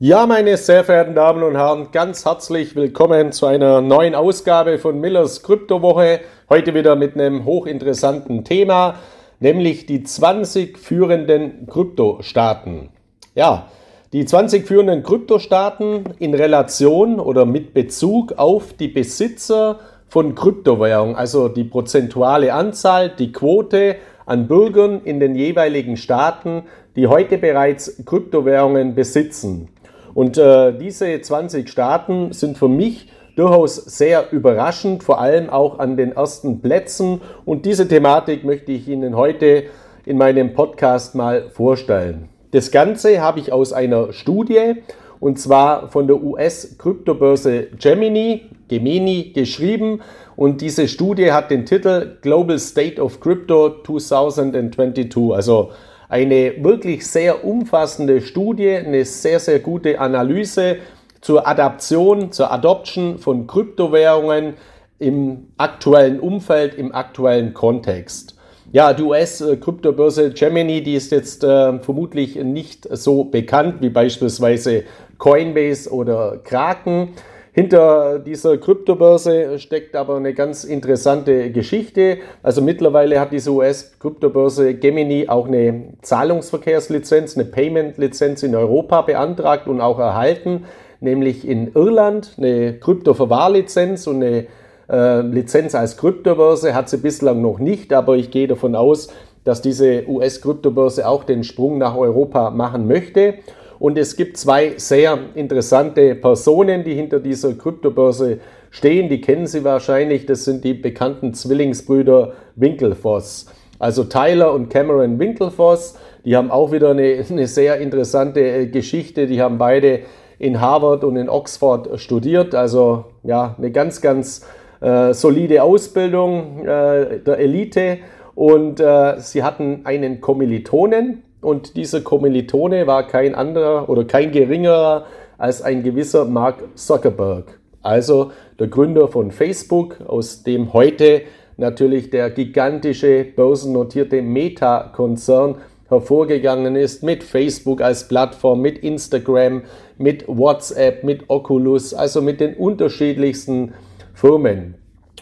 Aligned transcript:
Ja, 0.00 0.26
meine 0.26 0.56
sehr 0.56 0.84
verehrten 0.84 1.16
Damen 1.16 1.42
und 1.42 1.56
Herren, 1.56 1.88
ganz 1.90 2.24
herzlich 2.24 2.76
willkommen 2.76 3.32
zu 3.32 3.46
einer 3.46 3.80
neuen 3.80 4.14
Ausgabe 4.14 4.78
von 4.78 5.00
Millers 5.00 5.42
Kryptowoche. 5.42 6.20
Heute 6.48 6.72
wieder 6.72 6.94
mit 6.94 7.16
einem 7.16 7.44
hochinteressanten 7.44 8.44
Thema, 8.44 8.94
nämlich 9.40 9.86
die 9.86 10.04
20 10.04 10.78
führenden 10.78 11.66
Kryptostaaten. 11.66 12.90
Ja, 13.34 13.66
die 14.12 14.24
20 14.24 14.68
führenden 14.68 15.02
Kryptostaaten 15.02 16.04
in 16.20 16.32
Relation 16.32 17.18
oder 17.18 17.44
mit 17.44 17.74
Bezug 17.74 18.34
auf 18.36 18.74
die 18.74 18.86
Besitzer 18.86 19.80
von 20.08 20.36
Kryptowährungen, 20.36 21.16
also 21.16 21.48
die 21.48 21.64
prozentuale 21.64 22.54
Anzahl, 22.54 23.08
die 23.08 23.32
Quote 23.32 23.96
an 24.26 24.46
Bürgern 24.46 25.00
in 25.02 25.18
den 25.18 25.34
jeweiligen 25.34 25.96
Staaten, 25.96 26.62
die 26.94 27.08
heute 27.08 27.36
bereits 27.36 28.04
Kryptowährungen 28.04 28.94
besitzen. 28.94 29.68
Und 30.14 30.38
äh, 30.38 30.72
diese 30.76 31.20
20 31.20 31.68
Staaten 31.68 32.32
sind 32.32 32.58
für 32.58 32.68
mich 32.68 33.08
durchaus 33.36 33.76
sehr 33.76 34.32
überraschend, 34.32 35.04
vor 35.04 35.20
allem 35.20 35.48
auch 35.48 35.78
an 35.78 35.96
den 35.96 36.12
ersten 36.12 36.60
Plätzen. 36.60 37.20
Und 37.44 37.66
diese 37.66 37.86
Thematik 37.86 38.44
möchte 38.44 38.72
ich 38.72 38.88
Ihnen 38.88 39.16
heute 39.16 39.64
in 40.04 40.18
meinem 40.18 40.54
Podcast 40.54 41.14
mal 41.14 41.50
vorstellen. 41.50 42.28
Das 42.50 42.70
Ganze 42.70 43.20
habe 43.20 43.40
ich 43.40 43.52
aus 43.52 43.72
einer 43.72 44.12
Studie 44.12 44.76
und 45.20 45.38
zwar 45.38 45.88
von 45.88 46.06
der 46.06 46.22
US-Kryptobörse 46.22 47.68
Gemini, 47.78 48.46
Gemini 48.68 49.32
geschrieben. 49.34 50.00
Und 50.36 50.60
diese 50.60 50.86
Studie 50.86 51.32
hat 51.32 51.50
den 51.50 51.66
Titel 51.66 52.16
Global 52.22 52.58
State 52.58 53.00
of 53.02 53.20
Crypto 53.20 53.82
2022, 53.82 55.34
also 55.34 55.70
eine 56.08 56.54
wirklich 56.62 57.06
sehr 57.06 57.44
umfassende 57.44 58.20
Studie, 58.20 58.70
eine 58.70 59.04
sehr, 59.04 59.40
sehr 59.40 59.58
gute 59.58 60.00
Analyse 60.00 60.78
zur 61.20 61.46
Adaption, 61.46 62.32
zur 62.32 62.50
Adoption 62.52 63.18
von 63.18 63.46
Kryptowährungen 63.46 64.54
im 64.98 65.48
aktuellen 65.56 66.20
Umfeld, 66.20 66.74
im 66.74 66.94
aktuellen 66.94 67.54
Kontext. 67.54 68.36
Ja, 68.70 68.92
die 68.92 69.02
US-Kryptobörse 69.02 70.30
Gemini, 70.30 70.82
die 70.82 70.94
ist 70.94 71.10
jetzt 71.10 71.42
äh, 71.42 71.78
vermutlich 71.78 72.36
nicht 72.36 72.86
so 72.90 73.24
bekannt 73.24 73.76
wie 73.80 73.88
beispielsweise 73.88 74.84
Coinbase 75.16 75.90
oder 75.90 76.38
Kraken. 76.44 77.14
Hinter 77.58 78.20
dieser 78.20 78.56
Kryptobörse 78.56 79.58
steckt 79.58 79.96
aber 79.96 80.14
eine 80.14 80.32
ganz 80.32 80.62
interessante 80.62 81.50
Geschichte. 81.50 82.18
Also 82.40 82.62
mittlerweile 82.62 83.18
hat 83.18 83.32
diese 83.32 83.50
US-Kryptobörse 83.50 84.74
Gemini 84.74 85.28
auch 85.28 85.48
eine 85.48 85.94
Zahlungsverkehrslizenz, 86.02 87.36
eine 87.36 87.46
Payment-Lizenz 87.46 88.44
in 88.44 88.54
Europa 88.54 89.02
beantragt 89.02 89.66
und 89.66 89.80
auch 89.80 89.98
erhalten, 89.98 90.66
nämlich 91.00 91.48
in 91.48 91.72
Irland 91.74 92.36
eine 92.38 92.74
Kryptoverwahrlizenz 92.74 94.06
und 94.06 94.22
eine 94.22 94.46
äh, 94.88 95.22
Lizenz 95.22 95.74
als 95.74 95.96
Kryptobörse 95.96 96.76
hat 96.76 96.88
sie 96.88 96.98
bislang 96.98 97.42
noch 97.42 97.58
nicht, 97.58 97.92
aber 97.92 98.14
ich 98.14 98.30
gehe 98.30 98.46
davon 98.46 98.76
aus, 98.76 99.08
dass 99.42 99.62
diese 99.62 100.04
US-Kryptobörse 100.06 101.08
auch 101.08 101.24
den 101.24 101.42
Sprung 101.42 101.78
nach 101.78 101.96
Europa 101.96 102.50
machen 102.50 102.86
möchte. 102.86 103.34
Und 103.78 103.96
es 103.96 104.16
gibt 104.16 104.36
zwei 104.36 104.74
sehr 104.76 105.18
interessante 105.34 106.14
Personen, 106.14 106.84
die 106.84 106.94
hinter 106.94 107.20
dieser 107.20 107.54
Kryptobörse 107.54 108.38
stehen. 108.70 109.08
Die 109.08 109.20
kennen 109.20 109.46
Sie 109.46 109.64
wahrscheinlich. 109.64 110.26
Das 110.26 110.44
sind 110.44 110.64
die 110.64 110.74
bekannten 110.74 111.34
Zwillingsbrüder 111.34 112.32
Winklevoss. 112.56 113.46
Also 113.78 114.04
Tyler 114.04 114.52
und 114.52 114.68
Cameron 114.68 115.18
Winklevoss. 115.18 115.96
Die 116.24 116.36
haben 116.36 116.50
auch 116.50 116.72
wieder 116.72 116.90
eine, 116.90 117.24
eine 117.30 117.46
sehr 117.46 117.78
interessante 117.78 118.40
äh, 118.40 118.66
Geschichte. 118.66 119.26
Die 119.26 119.40
haben 119.40 119.58
beide 119.58 120.00
in 120.38 120.60
Harvard 120.60 121.04
und 121.04 121.16
in 121.16 121.28
Oxford 121.28 122.00
studiert. 122.00 122.54
Also 122.54 123.06
ja, 123.22 123.54
eine 123.58 123.70
ganz, 123.70 124.00
ganz 124.00 124.44
äh, 124.80 125.12
solide 125.14 125.62
Ausbildung 125.62 126.64
äh, 126.64 127.20
der 127.20 127.38
Elite. 127.38 127.98
Und 128.34 128.80
äh, 128.80 129.18
sie 129.18 129.42
hatten 129.42 129.80
einen 129.84 130.20
Kommilitonen, 130.20 131.24
und 131.40 131.76
dieser 131.76 132.00
Kommilitone 132.00 132.86
war 132.86 133.06
kein 133.06 133.34
anderer 133.34 133.88
oder 133.88 134.04
kein 134.04 134.32
geringerer 134.32 135.06
als 135.36 135.62
ein 135.62 135.82
gewisser 135.82 136.24
Mark 136.24 136.64
Zuckerberg, 136.74 137.58
also 137.82 138.32
der 138.58 138.66
Gründer 138.66 139.08
von 139.08 139.30
Facebook, 139.30 140.00
aus 140.06 140.42
dem 140.42 140.72
heute 140.72 141.22
natürlich 141.56 142.10
der 142.10 142.30
gigantische 142.30 143.24
börsennotierte 143.24 144.22
Meta-Konzern 144.22 145.56
hervorgegangen 145.88 146.76
ist, 146.76 147.02
mit 147.02 147.24
Facebook 147.24 147.80
als 147.80 148.08
Plattform, 148.08 148.60
mit 148.60 148.78
Instagram, 148.78 149.62
mit 149.96 150.24
WhatsApp, 150.28 151.02
mit 151.02 151.24
Oculus, 151.28 151.94
also 151.94 152.20
mit 152.20 152.40
den 152.40 152.54
unterschiedlichsten 152.54 153.74
Firmen. 154.12 154.74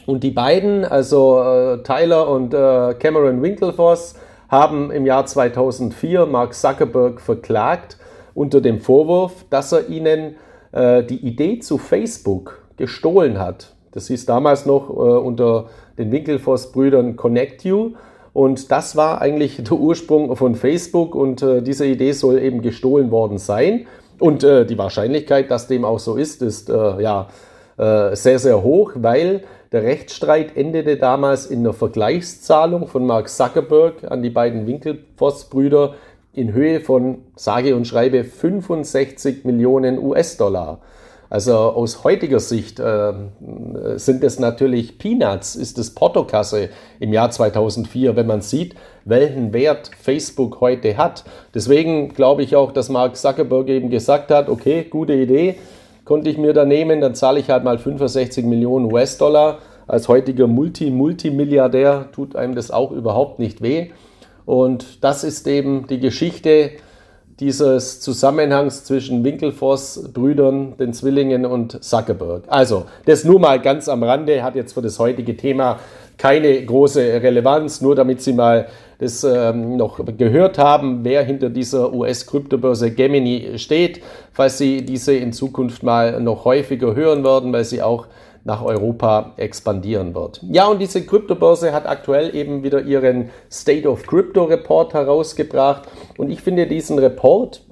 Und 0.06 0.22
die 0.22 0.30
beiden, 0.30 0.84
also 0.84 1.42
äh, 1.42 1.82
Tyler 1.82 2.28
und 2.28 2.54
äh, 2.54 2.94
Cameron 2.94 3.42
Winklevoss, 3.42 4.14
haben 4.48 4.90
im 4.90 5.06
Jahr 5.06 5.26
2004 5.26 6.26
Mark 6.26 6.54
Zuckerberg 6.54 7.20
verklagt 7.20 7.98
unter 8.34 8.60
dem 8.60 8.80
Vorwurf, 8.80 9.44
dass 9.50 9.72
er 9.72 9.88
ihnen 9.88 10.36
äh, 10.72 11.02
die 11.02 11.26
Idee 11.26 11.58
zu 11.58 11.78
Facebook 11.78 12.62
gestohlen 12.76 13.38
hat. 13.38 13.74
Das 13.92 14.08
hieß 14.08 14.26
damals 14.26 14.66
noch 14.66 14.90
äh, 14.90 14.92
unter 14.92 15.66
den 15.98 16.12
Winkelfoss-Brüdern 16.12 17.16
Connect 17.16 17.64
You. 17.64 17.92
Und 18.32 18.70
das 18.70 18.94
war 18.96 19.22
eigentlich 19.22 19.56
der 19.64 19.72
Ursprung 19.72 20.36
von 20.36 20.54
Facebook 20.54 21.14
und 21.14 21.42
äh, 21.42 21.62
diese 21.62 21.86
Idee 21.86 22.12
soll 22.12 22.38
eben 22.38 22.60
gestohlen 22.60 23.10
worden 23.10 23.38
sein. 23.38 23.86
Und 24.18 24.44
äh, 24.44 24.66
die 24.66 24.78
Wahrscheinlichkeit, 24.78 25.50
dass 25.50 25.66
dem 25.66 25.84
auch 25.84 25.98
so 25.98 26.16
ist, 26.16 26.42
ist 26.42 26.68
äh, 26.68 27.02
ja 27.02 27.28
äh, 27.78 28.14
sehr, 28.14 28.38
sehr 28.38 28.62
hoch, 28.62 28.92
weil 28.94 29.42
der 29.72 29.82
Rechtsstreit 29.82 30.56
endete 30.56 30.96
damals 30.96 31.46
in 31.46 31.64
der 31.64 31.72
Vergleichszahlung 31.72 32.86
von 32.86 33.06
Mark 33.06 33.28
Zuckerberg 33.28 34.10
an 34.10 34.22
die 34.22 34.30
beiden 34.30 34.66
Winkelfoss-Brüder 34.66 35.94
in 36.32 36.52
Höhe 36.52 36.80
von, 36.80 37.18
sage 37.34 37.74
und 37.74 37.86
schreibe, 37.86 38.22
65 38.22 39.44
Millionen 39.44 39.98
US-Dollar. 39.98 40.80
Also 41.28 41.54
aus 41.54 42.04
heutiger 42.04 42.38
Sicht 42.38 42.78
äh, 42.78 43.12
sind 43.96 44.22
es 44.22 44.38
natürlich 44.38 44.98
Peanuts, 44.98 45.56
ist 45.56 45.76
es 45.78 45.92
Portokasse 45.94 46.68
im 47.00 47.12
Jahr 47.12 47.30
2004, 47.30 48.14
wenn 48.14 48.26
man 48.26 48.42
sieht, 48.42 48.76
welchen 49.04 49.52
Wert 49.52 49.90
Facebook 50.00 50.60
heute 50.60 50.96
hat. 50.96 51.24
Deswegen 51.52 52.10
glaube 52.10 52.42
ich 52.42 52.54
auch, 52.54 52.70
dass 52.70 52.90
Mark 52.90 53.16
Zuckerberg 53.16 53.68
eben 53.68 53.90
gesagt 53.90 54.30
hat, 54.30 54.48
okay, 54.48 54.84
gute 54.88 55.14
Idee, 55.14 55.56
konnte 56.06 56.30
ich 56.30 56.38
mir 56.38 56.54
da 56.54 56.64
nehmen, 56.64 57.02
dann 57.02 57.14
zahle 57.14 57.38
ich 57.38 57.50
halt 57.50 57.64
mal 57.64 57.78
65 57.78 58.46
Millionen 58.46 58.90
US-Dollar. 58.90 59.58
Als 59.86 60.08
heutiger 60.08 60.46
Multi-Multimilliardär 60.46 62.08
tut 62.12 62.34
einem 62.34 62.54
das 62.54 62.70
auch 62.70 62.92
überhaupt 62.92 63.38
nicht 63.38 63.60
weh. 63.60 63.90
Und 64.46 65.04
das 65.04 65.24
ist 65.24 65.46
eben 65.46 65.86
die 65.88 66.00
Geschichte 66.00 66.70
dieses 67.40 68.00
Zusammenhangs 68.00 68.84
zwischen 68.84 69.22
Winkelfoss, 69.22 70.10
Brüdern, 70.14 70.76
den 70.78 70.94
Zwillingen 70.94 71.44
und 71.44 71.84
Zuckerberg. 71.84 72.44
Also, 72.46 72.86
das 73.04 73.24
nur 73.24 73.38
mal 73.38 73.60
ganz 73.60 73.88
am 73.88 74.02
Rande, 74.02 74.42
hat 74.42 74.54
jetzt 74.54 74.72
für 74.72 74.82
das 74.82 74.98
heutige 74.98 75.36
Thema 75.36 75.78
keine 76.16 76.64
große 76.64 77.00
Relevanz, 77.00 77.82
nur 77.82 77.94
damit 77.94 78.22
Sie 78.22 78.32
mal 78.32 78.68
das 78.98 79.24
ähm, 79.24 79.76
noch 79.76 80.00
gehört 80.16 80.58
haben, 80.58 81.04
wer 81.04 81.22
hinter 81.22 81.50
dieser 81.50 81.92
US-Kryptobörse 81.92 82.92
Gemini 82.92 83.58
steht, 83.58 84.02
falls 84.32 84.58
Sie 84.58 84.84
diese 84.84 85.14
in 85.14 85.32
Zukunft 85.32 85.82
mal 85.82 86.20
noch 86.20 86.44
häufiger 86.44 86.94
hören 86.94 87.24
werden, 87.24 87.52
weil 87.52 87.64
sie 87.64 87.82
auch 87.82 88.06
nach 88.44 88.62
Europa 88.62 89.32
expandieren 89.36 90.14
wird. 90.14 90.40
Ja, 90.48 90.68
und 90.68 90.78
diese 90.78 91.04
Kryptobörse 91.04 91.72
hat 91.72 91.86
aktuell 91.86 92.34
eben 92.34 92.62
wieder 92.62 92.82
ihren 92.82 93.30
State 93.50 93.88
of 93.88 94.06
Crypto 94.06 94.44
Report 94.44 94.94
herausgebracht 94.94 95.82
und 96.16 96.30
ich 96.30 96.40
finde 96.42 96.68
diesen 96.68 96.98
Report 97.00 97.66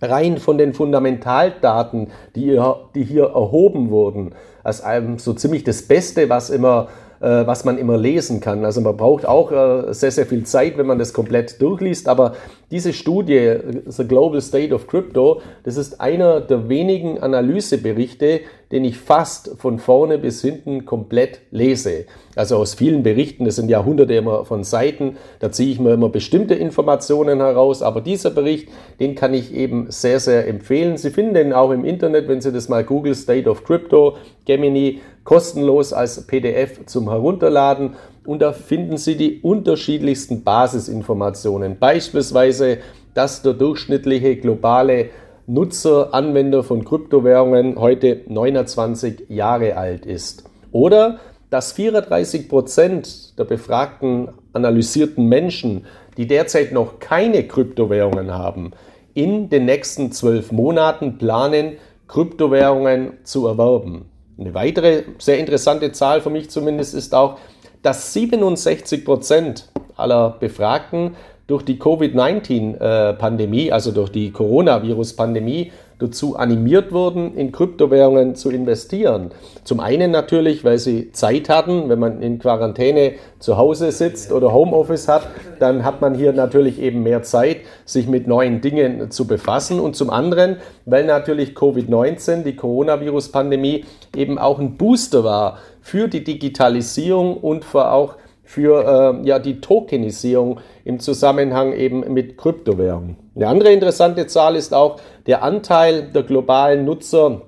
rein 0.00 0.38
von 0.38 0.56
den 0.56 0.72
Fundamentaldaten, 0.72 2.12
die 2.36 2.42
hier, 2.42 2.76
die 2.94 3.04
hier 3.04 3.24
erhoben 3.24 3.90
wurden, 3.90 4.34
als 4.62 4.84
so 5.16 5.32
ziemlich 5.32 5.64
das 5.64 5.82
Beste, 5.82 6.28
was 6.28 6.48
immer 6.48 6.88
was 7.26 7.64
man 7.64 7.76
immer 7.76 7.98
lesen 7.98 8.40
kann. 8.40 8.64
Also 8.64 8.80
man 8.80 8.96
braucht 8.96 9.26
auch 9.26 9.52
äh, 9.52 9.92
sehr, 9.92 10.10
sehr 10.10 10.26
viel 10.26 10.44
Zeit, 10.44 10.78
wenn 10.78 10.86
man 10.86 10.98
das 10.98 11.12
komplett 11.12 11.60
durchliest. 11.60 12.08
Aber 12.08 12.34
diese 12.70 12.92
Studie, 12.92 13.56
The 13.86 14.06
Global 14.06 14.40
State 14.40 14.72
of 14.74 14.86
Crypto, 14.86 15.42
das 15.64 15.76
ist 15.76 16.00
einer 16.00 16.40
der 16.40 16.68
wenigen 16.68 17.18
Analyseberichte, 17.18 18.40
den 18.72 18.84
ich 18.84 18.98
fast 18.98 19.56
von 19.58 19.80
vorne 19.80 20.18
bis 20.18 20.40
hinten 20.40 20.84
komplett 20.86 21.40
lese. 21.50 22.04
Also 22.36 22.56
aus 22.56 22.74
vielen 22.74 23.02
Berichten, 23.02 23.44
das 23.44 23.56
sind 23.56 23.68
ja 23.68 23.84
hunderte 23.84 24.14
immer 24.14 24.44
von 24.44 24.62
Seiten, 24.62 25.16
da 25.40 25.50
ziehe 25.50 25.72
ich 25.72 25.80
mir 25.80 25.92
immer 25.92 26.08
bestimmte 26.08 26.54
Informationen 26.54 27.40
heraus, 27.40 27.82
aber 27.82 28.00
dieser 28.00 28.30
Bericht, 28.30 28.68
den 29.00 29.16
kann 29.16 29.34
ich 29.34 29.52
eben 29.52 29.90
sehr, 29.90 30.20
sehr 30.20 30.46
empfehlen. 30.46 30.96
Sie 30.96 31.10
finden 31.10 31.34
den 31.34 31.52
auch 31.52 31.72
im 31.72 31.84
Internet, 31.84 32.28
wenn 32.28 32.40
Sie 32.40 32.52
das 32.52 32.68
mal 32.68 32.84
Google 32.84 33.16
State 33.16 33.50
of 33.50 33.64
Crypto, 33.64 34.16
Gemini, 34.44 35.00
kostenlos 35.24 35.92
als 35.92 36.26
PDF 36.26 36.86
zum 36.86 37.08
Herunterladen 37.08 37.94
und 38.24 38.42
da 38.42 38.52
finden 38.52 38.96
Sie 38.96 39.16
die 39.16 39.40
unterschiedlichsten 39.40 40.42
Basisinformationen. 40.42 41.78
Beispielsweise, 41.78 42.78
dass 43.14 43.42
der 43.42 43.54
durchschnittliche 43.54 44.36
globale 44.36 45.10
Nutzer, 45.46 46.14
Anwender 46.14 46.62
von 46.62 46.84
Kryptowährungen 46.84 47.78
heute 47.78 48.20
29 48.28 49.24
Jahre 49.28 49.76
alt 49.76 50.06
ist. 50.06 50.44
Oder 50.70 51.18
dass 51.50 51.72
34 51.72 52.48
Prozent 52.48 53.38
der 53.38 53.44
befragten, 53.44 54.28
analysierten 54.52 55.26
Menschen, 55.26 55.86
die 56.16 56.26
derzeit 56.26 56.72
noch 56.72 57.00
keine 57.00 57.46
Kryptowährungen 57.48 58.32
haben, 58.32 58.72
in 59.14 59.48
den 59.48 59.64
nächsten 59.64 60.12
zwölf 60.12 60.52
Monaten 60.52 61.18
planen, 61.18 61.78
Kryptowährungen 62.06 63.14
zu 63.24 63.46
erwerben. 63.46 64.09
Eine 64.40 64.54
weitere 64.54 65.02
sehr 65.18 65.38
interessante 65.38 65.92
Zahl 65.92 66.22
für 66.22 66.30
mich 66.30 66.48
zumindest 66.48 66.94
ist 66.94 67.14
auch, 67.14 67.38
dass 67.82 68.14
67 68.14 69.04
Prozent 69.04 69.68
aller 69.96 70.30
Befragten 70.40 71.14
durch 71.46 71.62
die 71.62 71.78
Covid-19-Pandemie, 71.78 73.70
also 73.70 73.92
durch 73.92 74.08
die 74.10 74.30
Coronavirus-Pandemie, 74.32 75.72
dazu 76.00 76.36
animiert 76.36 76.92
wurden, 76.92 77.36
in 77.36 77.52
Kryptowährungen 77.52 78.34
zu 78.34 78.50
investieren. 78.50 79.30
Zum 79.64 79.80
einen 79.80 80.10
natürlich, 80.10 80.64
weil 80.64 80.78
sie 80.78 81.12
Zeit 81.12 81.48
hatten, 81.48 81.88
wenn 81.88 81.98
man 81.98 82.22
in 82.22 82.38
Quarantäne 82.38 83.12
zu 83.38 83.56
Hause 83.56 83.92
sitzt 83.92 84.32
oder 84.32 84.52
Homeoffice 84.52 85.08
hat, 85.08 85.28
dann 85.58 85.84
hat 85.84 86.00
man 86.00 86.14
hier 86.14 86.32
natürlich 86.32 86.80
eben 86.80 87.02
mehr 87.02 87.22
Zeit, 87.22 87.58
sich 87.84 88.08
mit 88.08 88.26
neuen 88.26 88.60
Dingen 88.60 89.10
zu 89.10 89.26
befassen. 89.26 89.78
Und 89.78 89.94
zum 89.94 90.10
anderen, 90.10 90.56
weil 90.86 91.04
natürlich 91.04 91.50
Covid-19, 91.50 92.42
die 92.42 92.56
Coronavirus-Pandemie, 92.56 93.84
eben 94.16 94.38
auch 94.38 94.58
ein 94.58 94.76
Booster 94.76 95.22
war 95.22 95.58
für 95.82 96.08
die 96.08 96.24
Digitalisierung 96.24 97.36
und 97.36 97.64
für 97.64 97.92
auch 97.92 98.14
für 98.50 99.20
äh, 99.22 99.28
ja, 99.28 99.38
die 99.38 99.60
Tokenisierung 99.60 100.58
im 100.84 100.98
Zusammenhang 100.98 101.72
eben 101.72 102.12
mit 102.12 102.36
Kryptowährungen. 102.36 103.16
Eine 103.36 103.46
andere 103.46 103.72
interessante 103.72 104.26
Zahl 104.26 104.56
ist 104.56 104.74
auch 104.74 104.96
der 105.28 105.44
Anteil 105.44 106.10
der 106.12 106.24
globalen 106.24 106.84
Nutzer 106.84 107.42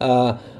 äh, 0.00 0.04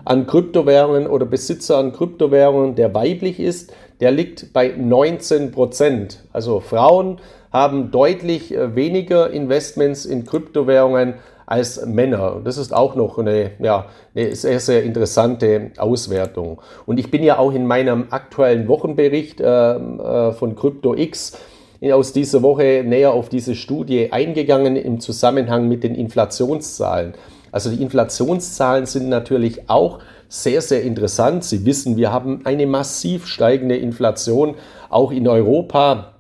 an 0.07 0.27
Kryptowährungen 0.27 1.07
oder 1.07 1.27
Besitzer 1.27 1.77
an 1.77 1.93
Kryptowährungen, 1.93 2.77
der 2.77 2.95
weiblich 2.95 3.39
ist, 3.39 3.75
der 4.01 4.11
liegt 4.11 4.55
bei 4.55 4.69
19 4.75 5.51
Prozent. 5.51 6.25
Also 6.33 6.61
Frauen 6.61 7.19
haben 7.53 7.91
deutlich 7.91 8.55
äh, 8.55 8.75
weniger 8.75 9.33
Investments 9.33 10.07
in 10.07 10.25
Kryptowährungen 10.25 11.17
als 11.47 11.85
Männer. 11.85 12.41
Das 12.45 12.59
ist 12.59 12.73
auch 12.73 12.95
noch 12.95 13.19
eine, 13.19 13.53
ja, 13.59 13.87
eine 14.15 14.35
sehr, 14.35 14.61
sehr 14.61 14.83
interessante 14.83 15.71
Auswertung. 15.79 16.61
Und 16.87 16.99
ich 16.99 17.11
bin 17.11 17.23
ja 17.23 17.39
auch 17.39 17.53
in 17.53 17.67
meinem 17.67 18.07
aktuellen 18.11 18.69
Wochenbericht 18.69 19.41
äh, 19.41 19.75
äh, 19.75 20.33
von 20.33 20.57
CryptoX 20.57 21.39
aus 21.93 22.13
dieser 22.15 22.43
Woche 22.43 22.83
näher 22.87 23.13
auf 23.13 23.29
diese 23.29 23.55
Studie 23.55 24.11
eingegangen 24.11 24.77
im 24.77 25.01
Zusammenhang 25.01 25.69
mit 25.69 25.85
den 25.85 25.95
Inflationszahlen. 25.95 27.15
Also 27.53 27.71
die 27.71 27.83
Inflationszahlen 27.83 28.87
sind 28.87 29.09
natürlich 29.09 29.69
auch 29.69 30.01
sehr, 30.29 30.63
sehr 30.63 30.83
interessant. 30.83 31.45
Sie 31.45 31.65
wissen, 31.65 31.97
wir 31.97 32.11
haben 32.11 32.41
eine 32.45 32.67
massiv 32.67 33.27
steigende 33.27 33.77
Inflation 33.77 34.55
auch 34.89 35.13
in 35.13 35.29
Europa. 35.29 36.14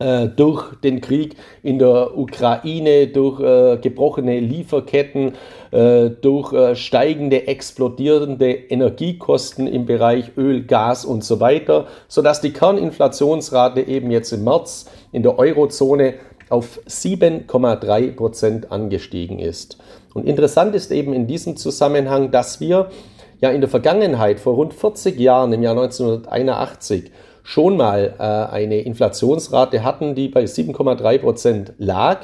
Äh, 0.00 0.28
durch 0.28 0.76
den 0.76 1.00
Krieg 1.00 1.34
in 1.64 1.80
der 1.80 2.16
Ukraine, 2.16 3.08
durch 3.08 3.40
äh, 3.40 3.78
gebrochene 3.78 4.38
Lieferketten, 4.38 5.32
äh, 5.72 6.10
durch 6.10 6.52
äh, 6.52 6.76
steigende, 6.76 7.48
explodierende 7.48 8.52
Energiekosten 8.52 9.66
im 9.66 9.86
Bereich 9.86 10.36
Öl, 10.36 10.62
Gas 10.62 11.04
und 11.04 11.24
so 11.24 11.40
weiter, 11.40 11.88
sodass 12.06 12.40
die 12.40 12.52
Kerninflationsrate 12.52 13.80
eben 13.80 14.12
jetzt 14.12 14.32
im 14.32 14.44
März 14.44 14.88
in 15.10 15.24
der 15.24 15.36
Eurozone 15.36 16.14
auf 16.48 16.78
7,3 16.86 18.14
Prozent 18.14 18.70
angestiegen 18.70 19.40
ist. 19.40 19.78
Und 20.14 20.28
interessant 20.28 20.76
ist 20.76 20.92
eben 20.92 21.12
in 21.12 21.26
diesem 21.26 21.56
Zusammenhang, 21.56 22.30
dass 22.30 22.60
wir 22.60 22.90
ja 23.40 23.50
in 23.50 23.60
der 23.60 23.70
Vergangenheit 23.70 24.38
vor 24.38 24.54
rund 24.54 24.74
40 24.74 25.18
Jahren, 25.18 25.52
im 25.52 25.62
Jahr 25.62 25.76
1981, 25.76 27.10
schon 27.42 27.76
mal 27.76 28.14
äh, 28.18 28.22
eine 28.22 28.80
Inflationsrate 28.80 29.84
hatten, 29.84 30.14
die 30.14 30.28
bei 30.28 30.44
7,3 30.44 31.18
Prozent 31.18 31.72
lag. 31.78 32.20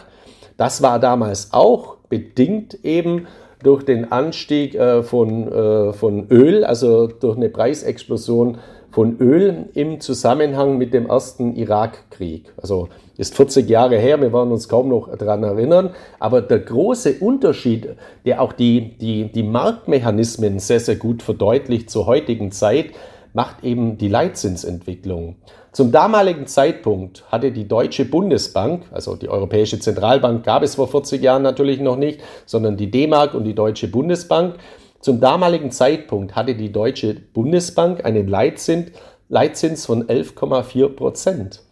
Das 0.57 0.83
war 0.83 0.99
damals 0.99 1.53
auch 1.53 1.97
bedingt 2.09 2.85
eben 2.85 3.27
durch 3.63 3.85
den 3.85 4.13
Anstieg 4.13 4.75
äh, 4.75 5.03
von, 5.03 5.51
äh, 5.51 5.93
von 5.93 6.29
Öl, 6.31 6.65
also 6.65 7.07
durch 7.07 7.37
eine 7.37 7.49
Preisexplosion 7.49 8.59
von 8.95 9.19
Öl 9.19 9.71
im 9.75 10.01
Zusammenhang 10.01 10.79
mit 10.79 10.95
dem 10.95 11.07
ersten 11.07 11.57
Irakkrieg. 11.57 12.53
Also 12.57 12.89
ist 13.17 13.35
40 13.35 13.69
Jahre 13.69 13.97
her, 13.97 14.21
wir 14.21 14.33
werden 14.33 14.53
uns 14.53 14.69
kaum 14.69 14.89
noch 14.89 15.17
daran 15.17 15.43
erinnern. 15.43 15.91
Aber 16.21 16.43
der 16.43 16.61
große 16.61 17.15
Unterschied, 17.19 17.89
der 18.25 18.41
auch 18.41 18.53
die, 18.53 18.97
die, 18.99 19.33
die 19.33 19.43
Marktmechanismen 19.43 20.61
sehr, 20.61 20.79
sehr 20.79 20.97
gut 20.97 21.23
verdeutlicht 21.23 21.91
zur 21.91 22.07
heutigen 22.07 22.53
Zeit, 22.53 22.91
macht 23.35 23.65
eben 23.65 23.99
die 23.99 24.09
Leitzinsentwicklung. 24.09 25.37
Zum 25.73 25.91
damaligen 25.91 26.47
Zeitpunkt 26.47 27.25
hatte 27.31 27.51
die 27.51 27.67
Deutsche 27.67 28.05
Bundesbank, 28.05 28.85
also 28.93 29.17
die 29.17 29.29
Europäische 29.29 29.81
Zentralbank 29.81 30.45
gab 30.45 30.63
es 30.63 30.77
vor 30.77 30.89
40 30.89 31.21
Jahren 31.21 31.43
natürlich 31.43 31.81
noch 31.81 31.97
nicht, 31.97 32.21
sondern 32.47 32.77
die 32.77 32.91
D-Mark 32.91 33.35
und 33.35 33.45
die 33.45 33.55
Deutsche 33.55 33.89
Bundesbank. 33.89 34.55
Zum 35.01 35.21
damaligen 35.21 35.73
Zeitpunkt 35.73 36.37
hatte 36.37 36.55
die 36.55 36.71
Deutsche 36.71 37.15
Bundesbank 37.15 38.05
einen 38.05 38.29
Leitzins, 38.29 38.93
Leitzins 39.29 39.85
von 39.85 40.05
11,4 40.05 40.89
Prozent 40.91 41.63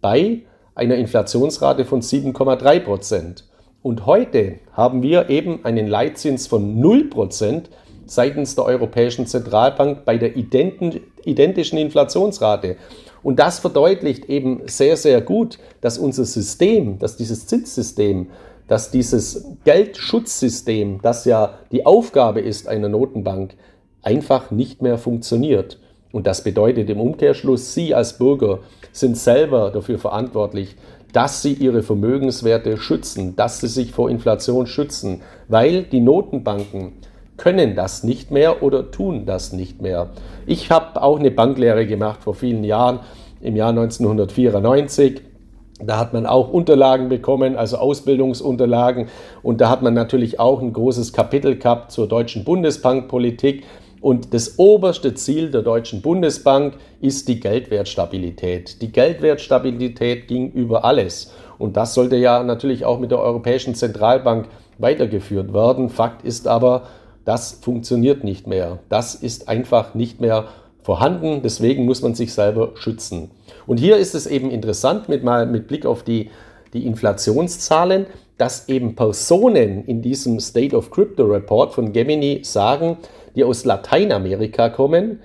bei 0.00 0.40
einer 0.74 0.96
Inflationsrate 0.96 1.84
von 1.84 2.02
7,3 2.02 2.80
Prozent. 2.80 3.44
Und 3.80 4.06
heute 4.06 4.56
haben 4.72 5.02
wir 5.02 5.30
eben 5.30 5.64
einen 5.64 5.86
Leitzins 5.86 6.48
von 6.48 6.80
0 6.80 7.04
Prozent 7.04 7.70
seitens 8.06 8.56
der 8.56 8.64
Europäischen 8.64 9.26
Zentralbank 9.26 10.04
bei 10.04 10.18
der 10.18 10.36
identischen 11.24 11.78
Inflationsrate. 11.78 12.76
Und 13.22 13.38
das 13.38 13.58
verdeutlicht 13.58 14.26
eben 14.26 14.62
sehr, 14.66 14.96
sehr 14.96 15.20
gut, 15.20 15.58
dass 15.80 15.98
unser 15.98 16.24
System, 16.24 16.98
dass 16.98 17.16
dieses 17.16 17.46
Zinssystem, 17.46 18.28
dass 18.68 18.90
dieses 18.90 19.44
Geldschutzsystem, 19.64 21.00
das 21.02 21.24
ja 21.24 21.58
die 21.70 21.86
Aufgabe 21.86 22.40
ist 22.40 22.68
einer 22.68 22.88
Notenbank, 22.88 23.54
einfach 24.02 24.50
nicht 24.50 24.82
mehr 24.82 24.98
funktioniert. 24.98 25.78
Und 26.10 26.26
das 26.26 26.44
bedeutet 26.44 26.90
im 26.90 27.00
Umkehrschluss, 27.00 27.74
Sie 27.74 27.94
als 27.94 28.18
Bürger 28.18 28.60
sind 28.92 29.16
selber 29.16 29.70
dafür 29.70 29.98
verantwortlich, 29.98 30.76
dass 31.12 31.42
Sie 31.42 31.52
Ihre 31.54 31.82
Vermögenswerte 31.82 32.76
schützen, 32.76 33.36
dass 33.36 33.60
Sie 33.60 33.68
sich 33.68 33.92
vor 33.92 34.10
Inflation 34.10 34.66
schützen, 34.66 35.22
weil 35.48 35.84
die 35.84 36.00
Notenbanken 36.00 36.92
können 37.36 37.74
das 37.74 38.04
nicht 38.04 38.30
mehr 38.30 38.62
oder 38.62 38.90
tun 38.90 39.26
das 39.26 39.52
nicht 39.52 39.80
mehr. 39.82 40.10
Ich 40.46 40.70
habe 40.70 41.02
auch 41.02 41.18
eine 41.18 41.30
Banklehre 41.30 41.86
gemacht 41.86 42.22
vor 42.22 42.34
vielen 42.34 42.64
Jahren, 42.64 43.00
im 43.40 43.56
Jahr 43.56 43.70
1994. 43.70 45.22
Da 45.84 45.98
hat 45.98 46.12
man 46.12 46.26
auch 46.26 46.50
Unterlagen 46.50 47.08
bekommen, 47.08 47.56
also 47.56 47.76
Ausbildungsunterlagen. 47.78 49.08
Und 49.42 49.60
da 49.60 49.68
hat 49.68 49.82
man 49.82 49.94
natürlich 49.94 50.38
auch 50.38 50.62
ein 50.62 50.72
großes 50.72 51.12
Kapitel 51.12 51.56
gehabt 51.56 51.90
zur 51.90 52.06
deutschen 52.06 52.44
Bundesbankpolitik. 52.44 53.64
Und 54.00 54.34
das 54.34 54.58
oberste 54.58 55.14
Ziel 55.14 55.50
der 55.50 55.62
Deutschen 55.62 56.02
Bundesbank 56.02 56.74
ist 57.00 57.28
die 57.28 57.40
Geldwertstabilität. 57.40 58.82
Die 58.82 58.90
Geldwertstabilität 58.92 60.28
ging 60.28 60.50
über 60.52 60.84
alles. 60.84 61.32
Und 61.58 61.76
das 61.76 61.94
sollte 61.94 62.16
ja 62.16 62.42
natürlich 62.42 62.84
auch 62.84 62.98
mit 62.98 63.12
der 63.12 63.20
Europäischen 63.20 63.74
Zentralbank 63.74 64.48
weitergeführt 64.78 65.54
werden. 65.54 65.88
Fakt 65.88 66.24
ist 66.24 66.48
aber, 66.48 66.82
das 67.24 67.58
funktioniert 67.60 68.24
nicht 68.24 68.46
mehr. 68.46 68.78
Das 68.88 69.14
ist 69.14 69.48
einfach 69.48 69.94
nicht 69.94 70.20
mehr 70.20 70.48
vorhanden. 70.82 71.42
Deswegen 71.42 71.84
muss 71.84 72.02
man 72.02 72.14
sich 72.14 72.34
selber 72.34 72.72
schützen. 72.74 73.30
Und 73.66 73.78
hier 73.78 73.96
ist 73.96 74.14
es 74.14 74.26
eben 74.26 74.50
interessant, 74.50 75.08
mit, 75.08 75.22
mal, 75.22 75.46
mit 75.46 75.68
Blick 75.68 75.86
auf 75.86 76.02
die, 76.02 76.30
die 76.72 76.86
Inflationszahlen, 76.86 78.06
dass 78.38 78.68
eben 78.68 78.96
Personen 78.96 79.84
in 79.84 80.02
diesem 80.02 80.40
State 80.40 80.76
of 80.76 80.90
Crypto 80.90 81.24
Report 81.24 81.72
von 81.72 81.92
Gemini 81.92 82.40
sagen, 82.42 82.96
die 83.36 83.44
aus 83.44 83.64
Lateinamerika 83.64 84.68
kommen. 84.68 85.20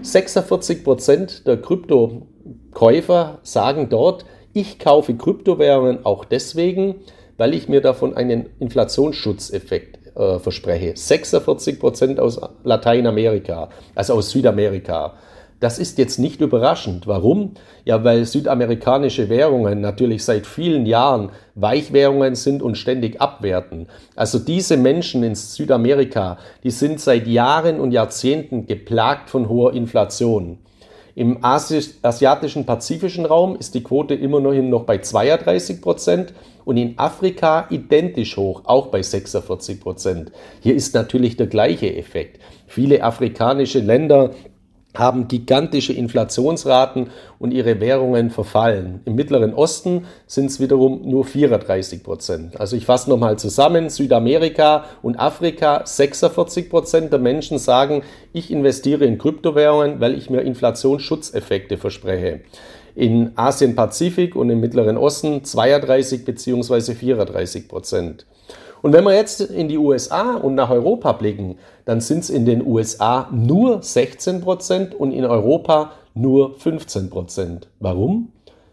46 0.00 0.84
Prozent 0.84 1.46
der 1.46 1.60
Kryptokäufer 1.60 3.40
sagen 3.42 3.88
dort, 3.90 4.24
ich 4.54 4.78
kaufe 4.78 5.14
Kryptowährungen 5.14 6.04
auch 6.04 6.24
deswegen, 6.24 6.96
weil 7.36 7.54
ich 7.54 7.68
mir 7.68 7.80
davon 7.80 8.14
einen 8.14 8.46
Inflationsschutzeffekt 8.58 10.01
äh, 10.14 10.38
verspreche. 10.38 10.92
46 10.96 11.80
Prozent 11.80 12.20
aus 12.20 12.40
Lateinamerika, 12.64 13.68
also 13.94 14.14
aus 14.14 14.30
Südamerika. 14.30 15.14
Das 15.62 15.78
ist 15.78 15.96
jetzt 15.98 16.18
nicht 16.18 16.40
überraschend. 16.40 17.06
Warum? 17.06 17.52
Ja, 17.84 18.02
weil 18.02 18.24
südamerikanische 18.24 19.28
Währungen 19.28 19.80
natürlich 19.80 20.24
seit 20.24 20.44
vielen 20.44 20.86
Jahren 20.86 21.30
Weichwährungen 21.54 22.34
sind 22.34 22.62
und 22.62 22.76
ständig 22.76 23.20
abwerten. 23.20 23.86
Also 24.16 24.40
diese 24.40 24.76
Menschen 24.76 25.22
in 25.22 25.36
Südamerika, 25.36 26.38
die 26.64 26.72
sind 26.72 26.98
seit 26.98 27.28
Jahren 27.28 27.78
und 27.78 27.92
Jahrzehnten 27.92 28.66
geplagt 28.66 29.30
von 29.30 29.48
hoher 29.48 29.72
Inflation. 29.72 30.58
Im 31.14 31.38
asiatischen 31.42 32.66
Pazifischen 32.66 33.26
Raum 33.26 33.54
ist 33.54 33.74
die 33.74 33.84
Quote 33.84 34.14
immer 34.14 34.40
noch 34.40 34.82
bei 34.84 34.98
32 34.98 35.80
Prozent 35.80 36.32
und 36.64 36.76
in 36.76 36.98
Afrika 36.98 37.66
identisch 37.70 38.36
hoch, 38.36 38.62
auch 38.64 38.88
bei 38.88 39.02
46 39.02 39.80
Prozent. 39.80 40.32
Hier 40.60 40.74
ist 40.74 40.94
natürlich 40.94 41.36
der 41.36 41.46
gleiche 41.46 41.94
Effekt. 41.94 42.40
Viele 42.66 43.02
afrikanische 43.02 43.80
Länder 43.80 44.30
haben 44.94 45.28
gigantische 45.28 45.92
Inflationsraten 45.92 47.10
und 47.38 47.52
ihre 47.52 47.80
Währungen 47.80 48.30
verfallen. 48.30 49.00
Im 49.04 49.14
Mittleren 49.14 49.54
Osten 49.54 50.06
sind 50.26 50.46
es 50.46 50.60
wiederum 50.60 51.08
nur 51.08 51.24
34 51.24 52.02
Prozent. 52.02 52.60
Also 52.60 52.76
ich 52.76 52.84
fasse 52.84 53.08
nochmal 53.08 53.38
zusammen, 53.38 53.88
Südamerika 53.88 54.84
und 55.00 55.18
Afrika, 55.18 55.82
46 55.84 56.68
Prozent 56.68 57.12
der 57.12 57.20
Menschen 57.20 57.58
sagen, 57.58 58.02
ich 58.32 58.50
investiere 58.50 59.04
in 59.04 59.18
Kryptowährungen, 59.18 60.00
weil 60.00 60.14
ich 60.14 60.28
mir 60.28 60.42
Inflationsschutzeffekte 60.42 61.78
verspreche. 61.78 62.40
In 62.94 63.32
Asien-Pazifik 63.36 64.36
und 64.36 64.50
im 64.50 64.60
Mittleren 64.60 64.96
Osten 64.96 65.44
32 65.44 66.24
bzw. 66.24 66.94
34 66.94 67.68
Prozent. 67.68 68.26
Und 68.82 68.92
wenn 68.92 69.04
wir 69.04 69.14
jetzt 69.14 69.40
in 69.40 69.68
die 69.68 69.78
USA 69.78 70.34
und 70.36 70.56
nach 70.56 70.70
Europa 70.70 71.12
blicken, 71.12 71.56
dann 71.84 72.00
sind 72.00 72.24
es 72.24 72.30
in 72.30 72.44
den 72.44 72.66
USA 72.66 73.28
nur 73.32 73.82
16 73.82 74.40
Prozent 74.40 74.94
und 74.94 75.12
in 75.12 75.24
Europa 75.24 75.92
nur 76.14 76.56
15 76.58 77.08
Prozent. 77.08 77.68
Warum? 77.78 78.32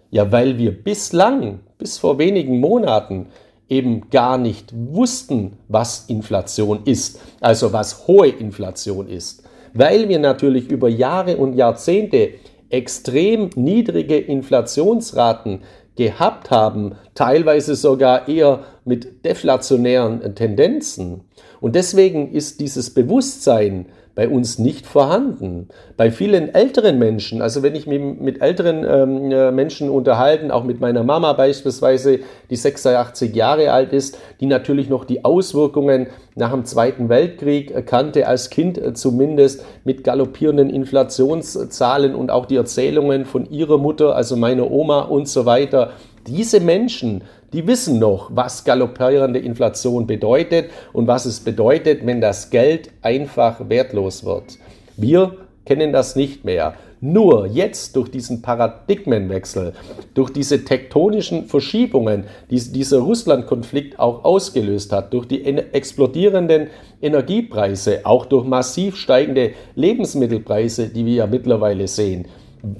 Ja, 0.09 0.31
weil 0.31 0.57
wir 0.57 0.71
bislang, 0.71 1.59
bis 1.77 1.99
vor 1.99 2.17
wenigen 2.17 2.59
Monaten, 2.59 3.27
eben 3.69 4.09
gar 4.09 4.39
nicht 4.39 4.73
wussten, 4.73 5.53
was 5.67 6.05
Inflation 6.07 6.81
ist, 6.85 7.21
also 7.39 7.71
was 7.71 8.07
hohe 8.07 8.29
Inflation 8.29 9.07
ist. 9.07 9.43
Weil 9.75 10.09
wir 10.09 10.17
natürlich 10.17 10.69
über 10.69 10.89
Jahre 10.89 11.37
und 11.37 11.53
Jahrzehnte 11.53 12.31
extrem 12.69 13.49
niedrige 13.55 14.17
Inflationsraten 14.17 15.61
gehabt 15.95 16.49
haben, 16.49 16.95
teilweise 17.13 17.75
sogar 17.75 18.27
eher 18.27 18.63
mit 18.85 19.25
deflationären 19.25 20.33
Tendenzen. 20.35 21.21
Und 21.59 21.75
deswegen 21.75 22.31
ist 22.31 22.61
dieses 22.61 22.93
Bewusstsein 22.93 23.87
bei 24.19 24.27
uns 24.27 24.59
nicht 24.59 24.85
vorhanden. 24.85 25.69
Bei 25.95 26.11
vielen 26.11 26.53
älteren 26.53 26.99
Menschen, 26.99 27.41
also 27.41 27.63
wenn 27.63 27.73
ich 27.73 27.87
mich 27.87 28.01
mit 28.01 28.41
älteren 28.41 28.83
ähm, 28.85 29.31
äh, 29.31 29.49
Menschen 29.49 29.89
unterhalten, 29.89 30.51
auch 30.51 30.65
mit 30.65 30.81
meiner 30.81 31.05
Mama 31.05 31.31
beispielsweise, 31.31 32.19
die 32.49 32.57
86 32.57 33.33
Jahre 33.33 33.71
alt 33.71 33.93
ist, 33.93 34.17
die 34.41 34.45
natürlich 34.45 34.89
noch 34.89 35.05
die 35.05 35.23
Auswirkungen 35.23 36.07
nach 36.35 36.51
dem 36.51 36.65
Zweiten 36.65 37.07
Weltkrieg 37.07 37.85
kannte, 37.85 38.27
als 38.27 38.49
Kind 38.49 38.77
äh, 38.77 38.93
zumindest 38.93 39.63
mit 39.85 40.03
galoppierenden 40.03 40.69
Inflationszahlen 40.69 42.13
und 42.13 42.29
auch 42.29 42.45
die 42.45 42.57
Erzählungen 42.57 43.23
von 43.23 43.49
ihrer 43.49 43.77
Mutter, 43.77 44.17
also 44.17 44.35
meiner 44.35 44.69
Oma 44.69 45.03
und 45.03 45.29
so 45.29 45.45
weiter. 45.45 45.91
Diese 46.27 46.59
Menschen 46.59 47.23
die 47.53 47.65
wissen 47.65 47.99
noch, 47.99 48.29
was 48.33 48.63
galoppierende 48.63 49.39
Inflation 49.39 50.05
bedeutet 50.05 50.69
und 50.93 51.07
was 51.07 51.25
es 51.25 51.39
bedeutet, 51.39 52.05
wenn 52.05 52.21
das 52.21 52.49
Geld 52.49 52.91
einfach 53.01 53.69
wertlos 53.69 54.23
wird. 54.23 54.59
Wir 54.97 55.35
kennen 55.65 55.91
das 55.91 56.15
nicht 56.15 56.45
mehr. 56.45 56.75
Nur 57.01 57.47
jetzt 57.47 57.95
durch 57.95 58.11
diesen 58.11 58.41
Paradigmenwechsel, 58.41 59.73
durch 60.13 60.31
diese 60.31 60.65
tektonischen 60.65 61.45
Verschiebungen, 61.45 62.25
die 62.51 62.59
dieser 62.59 62.99
Russland-Konflikt 62.99 63.97
auch 63.97 64.25
ausgelöst 64.25 64.91
hat, 64.91 65.13
durch 65.13 65.25
die 65.25 65.45
explodierenden 65.45 66.67
Energiepreise, 67.01 68.01
auch 68.03 68.25
durch 68.25 68.45
massiv 68.45 68.97
steigende 68.97 69.53
Lebensmittelpreise, 69.75 70.89
die 70.89 71.05
wir 71.05 71.13
ja 71.13 71.27
mittlerweile 71.27 71.87
sehen, 71.87 72.27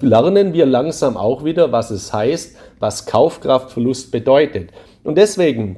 lernen 0.01 0.53
wir 0.53 0.65
langsam 0.65 1.17
auch 1.17 1.43
wieder, 1.43 1.71
was 1.71 1.91
es 1.91 2.13
heißt, 2.13 2.55
was 2.79 3.05
Kaufkraftverlust 3.05 4.12
bedeutet. 4.12 4.71
Und 5.03 5.17
deswegen 5.17 5.77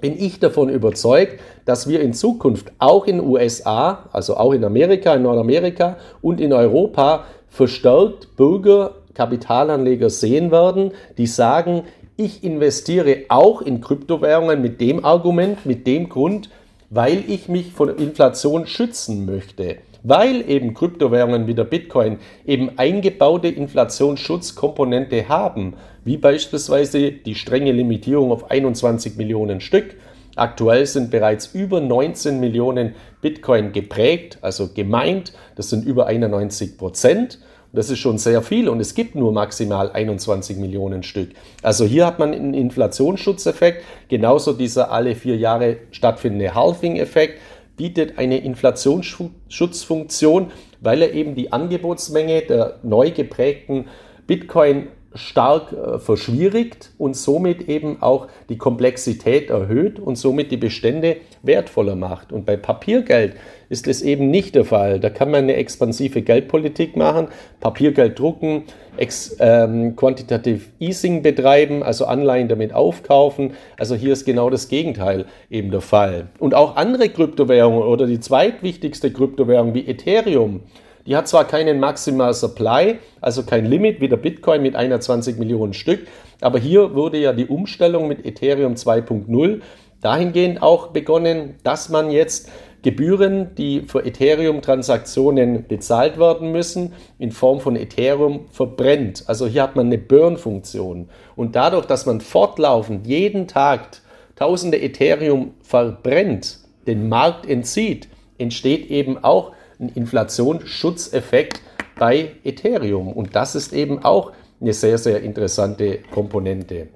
bin 0.00 0.18
ich 0.18 0.38
davon 0.38 0.68
überzeugt, 0.68 1.40
dass 1.64 1.88
wir 1.88 2.00
in 2.00 2.12
Zukunft 2.12 2.72
auch 2.78 3.06
in 3.06 3.20
USA, 3.20 4.08
also 4.12 4.36
auch 4.36 4.52
in 4.52 4.64
Amerika, 4.64 5.14
in 5.14 5.22
Nordamerika 5.22 5.96
und 6.22 6.40
in 6.40 6.52
Europa 6.52 7.24
verstärkt 7.48 8.36
Bürger, 8.36 8.92
Kapitalanleger 9.14 10.10
sehen 10.10 10.52
werden, 10.52 10.92
die 11.16 11.26
sagen, 11.26 11.82
ich 12.16 12.44
investiere 12.44 13.24
auch 13.28 13.62
in 13.62 13.80
Kryptowährungen 13.80 14.62
mit 14.62 14.80
dem 14.80 15.04
Argument, 15.04 15.66
mit 15.66 15.86
dem 15.86 16.08
Grund, 16.08 16.50
weil 16.90 17.24
ich 17.28 17.48
mich 17.48 17.72
von 17.72 17.88
Inflation 17.96 18.66
schützen 18.66 19.26
möchte 19.26 19.76
weil 20.02 20.48
eben 20.48 20.74
Kryptowährungen 20.74 21.46
wie 21.46 21.54
der 21.54 21.64
Bitcoin 21.64 22.18
eben 22.46 22.78
eingebaute 22.78 23.48
Inflationsschutzkomponente 23.48 25.28
haben, 25.28 25.74
wie 26.04 26.16
beispielsweise 26.16 27.12
die 27.12 27.34
strenge 27.34 27.72
Limitierung 27.72 28.32
auf 28.32 28.50
21 28.50 29.16
Millionen 29.16 29.60
Stück. 29.60 29.96
Aktuell 30.36 30.86
sind 30.86 31.10
bereits 31.10 31.46
über 31.52 31.80
19 31.80 32.38
Millionen 32.38 32.94
Bitcoin 33.20 33.72
geprägt, 33.72 34.38
also 34.40 34.68
gemeint. 34.72 35.32
Das 35.56 35.68
sind 35.68 35.84
über 35.84 36.06
91 36.06 36.78
Prozent. 36.78 37.40
Das 37.72 37.90
ist 37.90 37.98
schon 37.98 38.16
sehr 38.16 38.40
viel 38.40 38.68
und 38.68 38.80
es 38.80 38.94
gibt 38.94 39.14
nur 39.14 39.30
maximal 39.30 39.90
21 39.90 40.56
Millionen 40.56 41.02
Stück. 41.02 41.30
Also 41.62 41.84
hier 41.84 42.06
hat 42.06 42.18
man 42.18 42.32
einen 42.32 42.54
Inflationsschutzeffekt, 42.54 43.84
genauso 44.08 44.54
dieser 44.54 44.90
alle 44.90 45.14
vier 45.14 45.36
Jahre 45.36 45.76
stattfindende 45.90 46.54
Halving-Effekt 46.54 47.40
bietet 47.78 48.18
eine 48.18 48.38
Inflationsschutzfunktion, 48.38 50.52
weil 50.80 51.00
er 51.00 51.14
eben 51.14 51.34
die 51.34 51.52
Angebotsmenge 51.52 52.42
der 52.42 52.80
neu 52.82 53.10
geprägten 53.10 53.86
Bitcoin 54.26 54.88
stark 55.14 55.72
äh, 55.72 55.98
verschwierigt 55.98 56.90
und 56.98 57.16
somit 57.16 57.68
eben 57.68 58.02
auch 58.02 58.28
die 58.48 58.58
Komplexität 58.58 59.50
erhöht 59.50 59.98
und 59.98 60.16
somit 60.16 60.50
die 60.50 60.56
Bestände 60.56 61.16
wertvoller 61.42 61.96
macht. 61.96 62.32
Und 62.32 62.44
bei 62.44 62.56
Papiergeld 62.56 63.34
ist 63.70 63.88
es 63.88 64.02
eben 64.02 64.30
nicht 64.30 64.54
der 64.54 64.64
Fall. 64.64 65.00
Da 65.00 65.10
kann 65.10 65.30
man 65.30 65.44
eine 65.44 65.54
expansive 65.54 66.22
Geldpolitik 66.22 66.96
machen, 66.96 67.28
Papiergeld 67.60 68.18
drucken, 68.18 68.64
ex, 68.98 69.36
ähm, 69.40 69.96
Quantitative 69.96 70.60
Easing 70.78 71.22
betreiben, 71.22 71.82
also 71.82 72.04
Anleihen 72.04 72.48
damit 72.48 72.74
aufkaufen. 72.74 73.52
Also 73.78 73.94
hier 73.94 74.12
ist 74.12 74.24
genau 74.24 74.50
das 74.50 74.68
Gegenteil 74.68 75.24
eben 75.50 75.70
der 75.70 75.80
Fall. 75.80 76.28
Und 76.38 76.54
auch 76.54 76.76
andere 76.76 77.08
Kryptowährungen 77.08 77.82
oder 77.82 78.06
die 78.06 78.20
zweitwichtigste 78.20 79.12
Kryptowährung 79.12 79.74
wie 79.74 79.86
Ethereum, 79.86 80.60
die 81.08 81.16
hat 81.16 81.26
zwar 81.26 81.46
keinen 81.46 81.80
Maximal 81.80 82.34
Supply, 82.34 82.98
also 83.22 83.42
kein 83.42 83.64
Limit 83.64 84.02
wie 84.02 84.08
der 84.08 84.18
Bitcoin 84.18 84.60
mit 84.60 84.76
21 84.76 85.38
Millionen 85.38 85.72
Stück, 85.72 86.06
aber 86.42 86.58
hier 86.58 86.94
wurde 86.94 87.16
ja 87.16 87.32
die 87.32 87.46
Umstellung 87.46 88.08
mit 88.08 88.26
Ethereum 88.26 88.74
2.0 88.74 89.62
dahingehend 90.02 90.60
auch 90.62 90.88
begonnen, 90.88 91.54
dass 91.64 91.88
man 91.88 92.10
jetzt 92.10 92.50
Gebühren, 92.82 93.54
die 93.56 93.80
für 93.80 94.04
Ethereum-Transaktionen 94.04 95.66
bezahlt 95.66 96.18
werden 96.18 96.52
müssen, 96.52 96.92
in 97.18 97.32
Form 97.32 97.60
von 97.60 97.74
Ethereum 97.74 98.46
verbrennt. 98.52 99.24
Also 99.26 99.46
hier 99.46 99.62
hat 99.62 99.74
man 99.74 99.86
eine 99.86 99.98
Burn-Funktion. 99.98 101.08
Und 101.34 101.56
dadurch, 101.56 101.86
dass 101.86 102.06
man 102.06 102.20
fortlaufend 102.20 103.06
jeden 103.06 103.48
Tag 103.48 104.00
tausende 104.36 104.80
Ethereum 104.80 105.54
verbrennt, 105.60 106.58
den 106.86 107.08
Markt 107.08 107.48
entzieht, 107.48 108.08
entsteht 108.38 108.90
eben 108.90 109.24
auch 109.24 109.52
ein 109.80 109.90
Inflationsschutzeffekt 109.94 111.60
bei 111.98 112.32
Ethereum. 112.44 113.12
Und 113.12 113.34
das 113.36 113.54
ist 113.54 113.72
eben 113.72 114.04
auch 114.04 114.32
eine 114.60 114.72
sehr, 114.72 114.98
sehr 114.98 115.22
interessante 115.22 115.98
Komponente. 116.10 116.88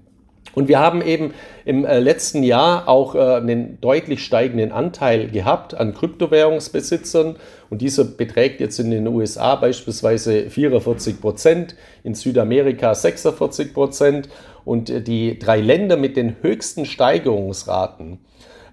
Und 0.54 0.68
wir 0.68 0.80
haben 0.80 1.00
eben 1.00 1.32
im 1.64 1.84
äh, 1.84 1.98
letzten 1.98 2.42
Jahr 2.42 2.86
auch 2.88 3.14
äh, 3.14 3.18
einen 3.18 3.80
deutlich 3.80 4.22
steigenden 4.22 4.70
Anteil 4.70 5.30
gehabt 5.30 5.74
an 5.74 5.94
Kryptowährungsbesitzern. 5.94 7.36
Und 7.70 7.80
dieser 7.80 8.04
beträgt 8.04 8.60
jetzt 8.60 8.78
in 8.78 8.90
den 8.90 9.06
USA 9.06 9.54
beispielsweise 9.54 10.50
44 10.50 11.20
Prozent, 11.20 11.74
in 12.04 12.14
Südamerika 12.14 12.94
46 12.94 13.72
Prozent. 13.72 14.28
Und 14.64 14.90
äh, 14.90 15.00
die 15.00 15.38
drei 15.38 15.60
Länder 15.60 15.96
mit 15.96 16.16
den 16.16 16.36
höchsten 16.42 16.84
Steigerungsraten 16.84 18.18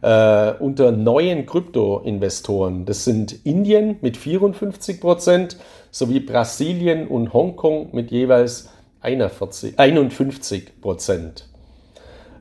äh, 0.02 0.54
unter 0.60 0.92
neuen 0.92 1.46
Kryptoinvestoren, 1.46 2.86
das 2.86 3.04
sind 3.06 3.46
Indien 3.46 3.98
mit 4.02 4.18
54 4.18 5.02
Prozent 5.02 5.58
sowie 5.92 6.20
Brasilien 6.20 7.08
und 7.08 7.34
Hongkong 7.34 7.90
mit 7.94 8.12
jeweils 8.12 8.70
41, 9.02 9.80
51 9.80 10.82
Prozent. 10.82 11.46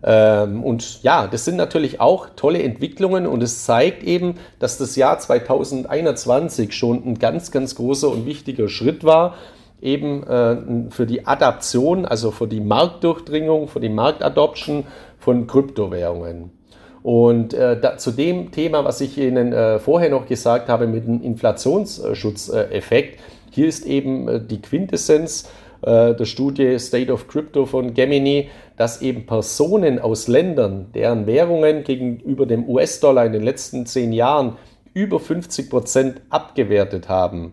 Ähm, 0.03 0.63
und 0.63 1.03
ja, 1.03 1.27
das 1.27 1.45
sind 1.45 1.57
natürlich 1.57 2.01
auch 2.01 2.29
tolle 2.37 2.63
Entwicklungen 2.63 3.27
und 3.27 3.43
es 3.43 3.65
zeigt 3.65 4.05
eben, 4.05 4.37
dass 4.59 4.79
das 4.79 4.97
Jahr 4.97 5.19
2021 5.19 6.73
schon 6.73 7.05
ein 7.05 7.19
ganz, 7.19 7.51
ganz 7.51 7.75
großer 7.75 8.09
und 8.09 8.27
wichtiger 8.27 8.69
Schritt 8.69 9.03
war, 9.03 9.35
eben 9.81 10.25
äh, 10.25 10.91
für 10.91 11.07
die 11.07 11.27
Adaption, 11.27 12.05
also 12.05 12.31
für 12.31 12.47
die 12.47 12.61
Marktdurchdringung, 12.61 13.69
für 13.69 13.81
die 13.81 13.89
Marktadoption 13.89 14.85
von 15.19 15.47
Kryptowährungen. 15.47 16.58
Und 17.03 17.55
äh, 17.55 17.81
da, 17.81 17.97
zu 17.97 18.11
dem 18.11 18.51
Thema, 18.51 18.85
was 18.85 19.01
ich 19.01 19.17
Ihnen 19.19 19.53
äh, 19.53 19.79
vorher 19.79 20.11
noch 20.11 20.27
gesagt 20.27 20.69
habe 20.69 20.87
mit 20.87 21.07
dem 21.07 21.23
Inflationsschutzeffekt, 21.23 23.21
hier 23.51 23.69
ist 23.69 23.87
eben 23.87 24.29
äh, 24.29 24.41
die 24.41 24.61
Quintessenz, 24.61 25.49
äh, 25.83 26.15
der 26.15 26.25
Studie 26.25 26.79
State 26.79 27.13
of 27.13 27.29
Crypto 27.29 27.67
von 27.67 27.95
Gemini, 27.95 28.51
dass 28.77 29.01
eben 29.01 29.27
Personen 29.27 29.99
aus 29.99 30.29
Ländern, 30.29 30.91
deren 30.95 31.27
Währungen 31.27 31.85
gegenüber 31.85 32.47
dem 32.47 32.69
US-Dollar 32.69 33.27
in 33.27 33.33
den 33.33 33.43
letzten 33.43 33.87
zehn 33.87 34.13
Jahren 34.13 34.57
über 34.95 35.21
50 35.21 35.71
Prozent 35.71 36.21
abgewertet 36.31 37.09
haben, 37.09 37.53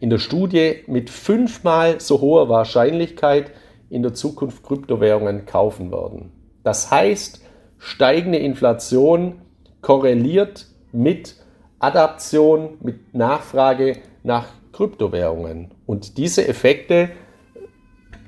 in 0.00 0.10
der 0.10 0.18
Studie 0.18 0.76
mit 0.86 1.10
fünfmal 1.10 2.00
so 2.00 2.20
hoher 2.20 2.48
Wahrscheinlichkeit 2.48 3.50
in 3.90 4.02
der 4.02 4.14
Zukunft 4.14 4.62
Kryptowährungen 4.62 5.46
kaufen 5.46 5.90
werden. 5.90 6.32
Das 6.64 6.90
heißt, 6.90 7.42
steigende 7.78 8.38
Inflation 8.38 9.40
korreliert 9.80 10.66
mit 10.92 11.36
Adaption, 11.78 12.78
mit 12.80 13.14
Nachfrage 13.14 13.98
nach 14.22 14.46
Kryptowährungen. 14.72 15.70
Und 15.86 16.18
diese 16.18 16.46
Effekte 16.46 17.10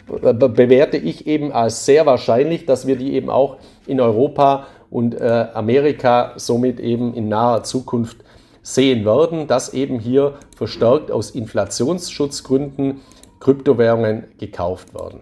bewerte 0.07 0.97
ich 0.97 1.27
eben 1.27 1.53
als 1.53 1.85
sehr 1.85 2.07
wahrscheinlich, 2.07 2.65
dass 2.67 2.87
wir 2.87 2.97
die 2.97 3.13
eben 3.13 3.29
auch 3.29 3.59
in 3.87 4.01
Europa 4.01 4.67
und 4.91 5.15
äh, 5.15 5.47
Amerika 5.53 6.33
somit 6.37 6.81
eben 6.81 7.13
in 7.15 7.29
naher 7.29 7.63
Zukunft 7.63 8.19
sehen 8.63 9.05
werden, 9.05 9.47
dass 9.47 9.75
eben 9.75 9.99
hier 9.99 10.35
verstärkt 10.57 11.11
aus 11.11 11.31
Inflationsschutzgründen 11.31 13.01
Kryptowährungen 13.41 14.25
gekauft 14.39 14.95
werden. 14.95 15.21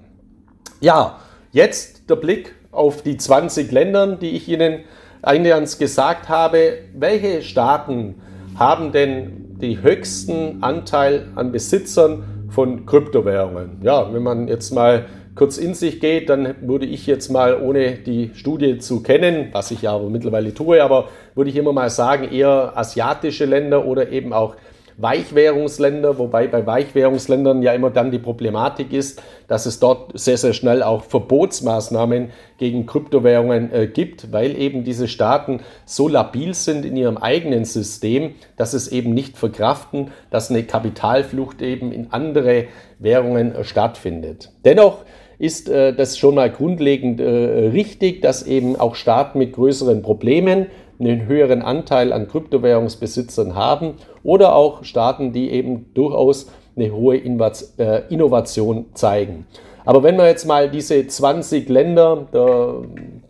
Ja, 0.80 1.20
jetzt 1.52 2.08
der 2.08 2.16
Blick 2.16 2.54
auf 2.76 3.02
die 3.02 3.16
20 3.16 3.72
Länder, 3.72 4.16
die 4.16 4.30
ich 4.30 4.48
Ihnen 4.48 4.80
eingangs 5.22 5.78
gesagt 5.78 6.28
habe. 6.28 6.78
Welche 6.94 7.42
Staaten 7.42 8.16
haben 8.58 8.92
denn 8.92 9.56
den 9.60 9.82
höchsten 9.82 10.62
Anteil 10.62 11.28
an 11.34 11.52
Besitzern 11.52 12.24
von 12.50 12.86
Kryptowährungen? 12.86 13.80
Ja, 13.82 14.12
wenn 14.12 14.22
man 14.22 14.48
jetzt 14.48 14.72
mal 14.72 15.06
kurz 15.34 15.58
in 15.58 15.74
sich 15.74 16.00
geht, 16.00 16.30
dann 16.30 16.54
würde 16.62 16.86
ich 16.86 17.06
jetzt 17.06 17.28
mal, 17.28 17.60
ohne 17.60 17.96
die 17.96 18.30
Studie 18.34 18.78
zu 18.78 19.02
kennen, 19.02 19.48
was 19.52 19.70
ich 19.70 19.82
ja 19.82 19.92
aber 19.92 20.08
mittlerweile 20.08 20.54
tue, 20.54 20.82
aber 20.82 21.08
würde 21.34 21.50
ich 21.50 21.56
immer 21.56 21.72
mal 21.72 21.90
sagen, 21.90 22.30
eher 22.32 22.72
asiatische 22.74 23.44
Länder 23.44 23.84
oder 23.86 24.10
eben 24.10 24.32
auch 24.32 24.56
Weichwährungsländer, 24.98 26.18
wobei 26.18 26.46
bei 26.46 26.66
Weichwährungsländern 26.66 27.62
ja 27.62 27.72
immer 27.72 27.90
dann 27.90 28.10
die 28.10 28.18
Problematik 28.18 28.92
ist, 28.92 29.22
dass 29.46 29.66
es 29.66 29.78
dort 29.78 30.18
sehr, 30.18 30.38
sehr 30.38 30.54
schnell 30.54 30.82
auch 30.82 31.04
Verbotsmaßnahmen 31.04 32.30
gegen 32.58 32.86
Kryptowährungen 32.86 33.72
äh, 33.72 33.86
gibt, 33.86 34.32
weil 34.32 34.56
eben 34.56 34.84
diese 34.84 35.06
Staaten 35.06 35.60
so 35.84 36.08
labil 36.08 36.54
sind 36.54 36.84
in 36.84 36.96
ihrem 36.96 37.18
eigenen 37.18 37.64
System, 37.64 38.34
dass 38.56 38.72
es 38.72 38.88
eben 38.88 39.12
nicht 39.12 39.36
verkraften, 39.36 40.12
dass 40.30 40.50
eine 40.50 40.62
Kapitalflucht 40.62 41.60
eben 41.60 41.92
in 41.92 42.12
andere 42.12 42.64
Währungen 42.98 43.54
äh, 43.54 43.64
stattfindet. 43.64 44.50
Dennoch 44.64 45.04
ist 45.38 45.68
äh, 45.68 45.94
das 45.94 46.18
schon 46.18 46.34
mal 46.34 46.50
grundlegend 46.50 47.20
äh, 47.20 47.24
richtig, 47.24 48.22
dass 48.22 48.46
eben 48.46 48.76
auch 48.76 48.94
Staaten 48.94 49.38
mit 49.38 49.52
größeren 49.52 50.02
Problemen 50.02 50.66
einen 50.98 51.26
höheren 51.26 51.62
Anteil 51.62 52.12
an 52.12 52.28
Kryptowährungsbesitzern 52.28 53.54
haben 53.54 53.94
oder 54.22 54.54
auch 54.54 54.84
Staaten, 54.84 55.32
die 55.32 55.50
eben 55.50 55.86
durchaus 55.94 56.50
eine 56.76 56.92
hohe 56.92 57.16
äh, 57.16 58.02
Innovation 58.08 58.86
zeigen. 58.94 59.46
Aber 59.84 60.02
wenn 60.02 60.16
wir 60.16 60.26
jetzt 60.26 60.46
mal 60.46 60.68
diese 60.70 61.06
20 61.06 61.68
Länder 61.68 62.26
der 62.32 62.74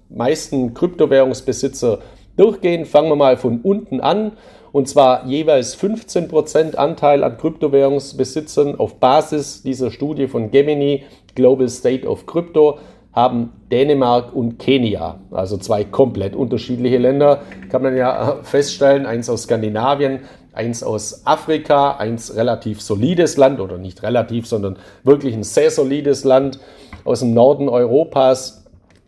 meisten 0.09 0.75
Kryptowährungsbesitzer 0.75 1.99
durchgehen, 2.37 2.87
fangen 2.87 3.11
wir 3.11 3.17
mal 3.17 3.37
von 3.37 3.61
unten 3.61 4.01
an. 4.01 4.33
Und 4.73 4.89
zwar 4.89 5.27
jeweils 5.27 5.79
15% 5.79 6.75
Anteil 6.75 7.25
an 7.25 7.39
Kryptowährungsbesitzern 7.39 8.79
auf 8.79 8.97
Basis 8.97 9.63
dieser 9.63 9.91
Studie 9.91 10.29
von 10.29 10.51
Gemini 10.51 11.05
Global 11.35 11.69
State 11.69 12.07
of 12.07 12.27
Crypto 12.27 12.79
haben 13.17 13.53
Dänemark 13.73 14.35
und 14.35 14.59
Kenia, 14.59 15.19
also 15.31 15.57
zwei 15.57 15.85
komplett 15.85 16.37
unterschiedliche 16.37 16.99
Länder, 16.99 17.41
kann 17.71 17.83
man 17.83 17.97
ja 17.97 18.41
feststellen, 18.43 19.07
eins 19.07 19.31
aus 19.31 19.45
Skandinavien, 19.45 20.21
eins 20.53 20.83
aus 20.83 21.23
Afrika, 21.25 21.97
eins 21.97 22.37
relativ 22.37 22.83
solides 22.83 23.39
Land 23.39 23.59
oder 23.59 23.79
nicht 23.79 24.03
relativ, 24.03 24.47
sondern 24.47 24.77
wirklich 25.03 25.35
ein 25.35 25.45
sehr 25.45 25.71
solides 25.71 26.25
Land 26.25 26.61
aus 27.05 27.21
dem 27.21 27.33
Norden 27.33 27.71
Europas. 27.71 28.65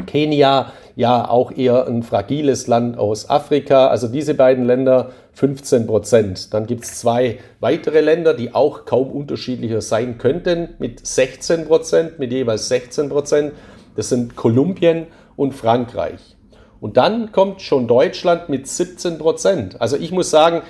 Kenia 0.06 0.72
ja 0.96 1.28
auch 1.28 1.52
eher 1.52 1.86
ein 1.86 2.02
fragiles 2.02 2.66
Land 2.66 2.98
aus 2.98 3.30
Afrika. 3.30 3.86
Also 3.88 4.08
diese 4.08 4.34
beiden 4.34 4.64
Länder 4.64 5.10
15 5.34 5.86
Prozent. 5.86 6.52
Dann 6.52 6.66
gibt 6.66 6.84
es 6.84 6.98
zwei 6.98 7.38
weitere 7.60 8.00
Länder, 8.00 8.34
die 8.34 8.54
auch 8.54 8.84
kaum 8.84 9.10
unterschiedlicher 9.10 9.80
sein 9.80 10.18
könnten, 10.18 10.70
mit 10.78 11.06
16 11.06 11.66
Prozent, 11.66 12.18
mit 12.18 12.32
jeweils 12.32 12.68
16 12.68 13.10
Prozent. 13.10 13.52
Das 13.98 14.10
sind 14.10 14.36
Kolumbien 14.36 15.08
und 15.34 15.54
Frankreich. 15.54 16.36
Und 16.80 16.96
dann 16.96 17.32
kommt 17.32 17.62
schon 17.62 17.88
Deutschland 17.88 18.48
mit 18.48 18.68
17 18.68 19.18
Prozent. 19.18 19.80
Also 19.80 19.96
ich 19.96 20.12
muss 20.12 20.30
sagen, 20.30 20.62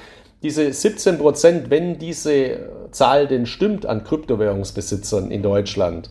diese 0.42 0.72
17 0.72 1.18
Prozent, 1.18 1.68
wenn 1.68 1.98
diese 1.98 2.70
Zahl 2.90 3.26
denn 3.26 3.44
stimmt 3.44 3.84
an 3.84 4.02
Kryptowährungsbesitzern 4.02 5.30
in 5.30 5.42
Deutschland, 5.42 6.08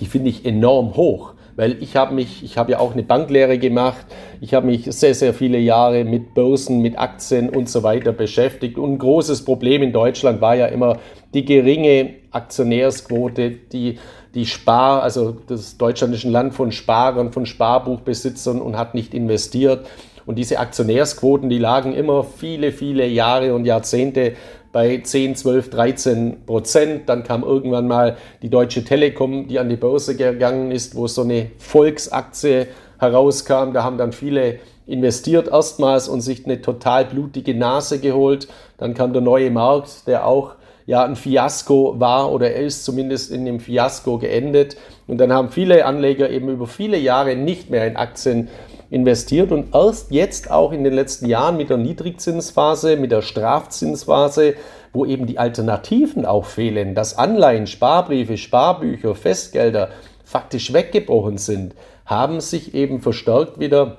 die 0.00 0.06
finde 0.06 0.30
ich 0.30 0.46
enorm 0.46 0.96
hoch 0.96 1.34
weil 1.58 1.82
ich 1.82 1.96
habe 1.96 2.14
mich, 2.14 2.44
ich 2.44 2.56
habe 2.56 2.70
ja 2.70 2.78
auch 2.78 2.92
eine 2.92 3.02
Banklehre 3.02 3.58
gemacht, 3.58 4.06
ich 4.40 4.54
habe 4.54 4.66
mich 4.66 4.84
sehr, 4.84 5.12
sehr 5.12 5.34
viele 5.34 5.58
Jahre 5.58 6.04
mit 6.04 6.32
Börsen, 6.32 6.80
mit 6.80 6.96
Aktien 6.96 7.50
und 7.50 7.68
so 7.68 7.82
weiter 7.82 8.12
beschäftigt 8.12 8.78
und 8.78 8.92
ein 8.92 8.98
großes 8.98 9.44
Problem 9.44 9.82
in 9.82 9.92
Deutschland 9.92 10.40
war 10.40 10.54
ja 10.54 10.66
immer 10.66 11.00
die 11.34 11.44
geringe 11.44 12.10
Aktionärsquote, 12.30 13.50
die, 13.50 13.98
die 14.34 14.46
Spar, 14.46 15.02
also 15.02 15.36
das 15.46 15.78
Deutschland 15.78 16.14
ist 16.14 16.24
ein 16.24 16.32
Land 16.32 16.54
von 16.54 16.72
Sparern, 16.72 17.32
von 17.32 17.46
Sparbuchbesitzern 17.46 18.60
und 18.60 18.76
hat 18.76 18.94
nicht 18.94 19.14
investiert. 19.14 19.86
Und 20.26 20.36
diese 20.36 20.58
Aktionärsquoten, 20.58 21.48
die 21.48 21.58
lagen 21.58 21.94
immer 21.94 22.22
viele, 22.22 22.72
viele 22.72 23.06
Jahre 23.06 23.54
und 23.54 23.64
Jahrzehnte 23.64 24.34
bei 24.72 24.98
10, 24.98 25.36
12, 25.36 25.70
13 25.70 26.44
Prozent. 26.44 27.08
Dann 27.08 27.22
kam 27.22 27.42
irgendwann 27.42 27.88
mal 27.88 28.16
die 28.42 28.50
Deutsche 28.50 28.84
Telekom, 28.84 29.48
die 29.48 29.58
an 29.58 29.70
die 29.70 29.76
Börse 29.76 30.16
gegangen 30.16 30.70
ist, 30.70 30.94
wo 30.94 31.06
so 31.06 31.22
eine 31.22 31.50
Volksaktie 31.58 32.66
herauskam. 32.98 33.72
Da 33.72 33.84
haben 33.84 33.96
dann 33.96 34.12
viele 34.12 34.58
investiert 34.86 35.48
erstmals 35.48 36.08
und 36.08 36.20
sich 36.20 36.44
eine 36.44 36.60
total 36.60 37.06
blutige 37.06 37.54
Nase 37.54 37.98
geholt. 37.98 38.48
Dann 38.76 38.94
kam 38.94 39.12
der 39.12 39.22
neue 39.22 39.50
Markt, 39.50 40.06
der 40.06 40.26
auch 40.26 40.54
ja 40.88 41.04
ein 41.04 41.16
Fiasko 41.16 42.00
war 42.00 42.32
oder 42.32 42.50
er 42.50 42.62
ist 42.62 42.82
zumindest 42.82 43.30
in 43.30 43.44
dem 43.44 43.60
Fiasko 43.60 44.16
geendet. 44.16 44.78
Und 45.06 45.18
dann 45.18 45.30
haben 45.34 45.50
viele 45.50 45.84
Anleger 45.84 46.30
eben 46.30 46.48
über 46.48 46.66
viele 46.66 46.96
Jahre 46.96 47.36
nicht 47.36 47.68
mehr 47.68 47.86
in 47.86 47.98
Aktien 47.98 48.48
investiert 48.88 49.52
und 49.52 49.74
erst 49.74 50.10
jetzt 50.12 50.50
auch 50.50 50.72
in 50.72 50.84
den 50.84 50.94
letzten 50.94 51.26
Jahren 51.26 51.58
mit 51.58 51.68
der 51.68 51.76
Niedrigzinsphase, 51.76 52.96
mit 52.96 53.12
der 53.12 53.20
Strafzinsphase, 53.20 54.54
wo 54.94 55.04
eben 55.04 55.26
die 55.26 55.38
Alternativen 55.38 56.24
auch 56.24 56.46
fehlen, 56.46 56.94
dass 56.94 57.18
Anleihen, 57.18 57.66
Sparbriefe, 57.66 58.38
Sparbücher, 58.38 59.14
Festgelder 59.14 59.90
faktisch 60.24 60.72
weggebrochen 60.72 61.36
sind, 61.36 61.74
haben 62.06 62.40
sich 62.40 62.72
eben 62.72 63.02
verstärkt 63.02 63.60
wieder 63.60 63.98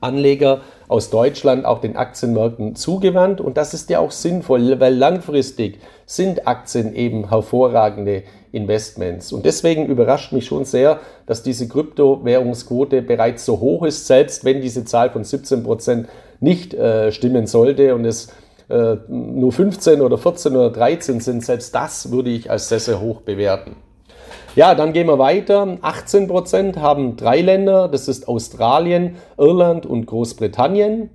Anleger 0.00 0.62
aus 0.88 1.10
Deutschland 1.10 1.64
auch 1.64 1.80
den 1.80 1.96
Aktienmärkten 1.96 2.76
zugewandt. 2.76 3.40
Und 3.40 3.56
das 3.56 3.74
ist 3.74 3.90
ja 3.90 3.98
auch 3.98 4.10
sinnvoll, 4.10 4.78
weil 4.80 4.94
langfristig 4.94 5.78
sind 6.06 6.46
Aktien 6.46 6.94
eben 6.94 7.28
hervorragende 7.30 8.22
Investments. 8.52 9.32
Und 9.32 9.44
deswegen 9.44 9.86
überrascht 9.86 10.32
mich 10.32 10.46
schon 10.46 10.64
sehr, 10.64 11.00
dass 11.26 11.42
diese 11.42 11.66
Kryptowährungsquote 11.68 13.02
bereits 13.02 13.44
so 13.44 13.60
hoch 13.60 13.84
ist, 13.84 14.06
selbst 14.06 14.44
wenn 14.44 14.60
diese 14.60 14.84
Zahl 14.84 15.10
von 15.10 15.24
17 15.24 15.64
Prozent 15.64 16.08
nicht 16.40 16.74
äh, 16.74 17.10
stimmen 17.10 17.46
sollte 17.46 17.94
und 17.94 18.04
es 18.04 18.28
äh, 18.68 18.96
nur 19.08 19.52
15 19.52 20.00
oder 20.00 20.18
14 20.18 20.54
oder 20.54 20.70
13 20.70 21.20
sind, 21.20 21.44
selbst 21.44 21.74
das 21.74 22.12
würde 22.12 22.30
ich 22.30 22.50
als 22.50 22.68
sehr, 22.68 22.80
sehr 22.80 23.00
hoch 23.00 23.22
bewerten. 23.22 23.76
Ja, 24.56 24.76
dann 24.76 24.92
gehen 24.92 25.08
wir 25.08 25.18
weiter. 25.18 25.78
18 25.82 26.28
Prozent 26.28 26.76
haben 26.76 27.16
drei 27.16 27.40
Länder, 27.40 27.88
das 27.88 28.06
ist 28.06 28.28
Australien, 28.28 29.16
Irland 29.36 29.84
und 29.84 30.06
Großbritannien. 30.06 31.10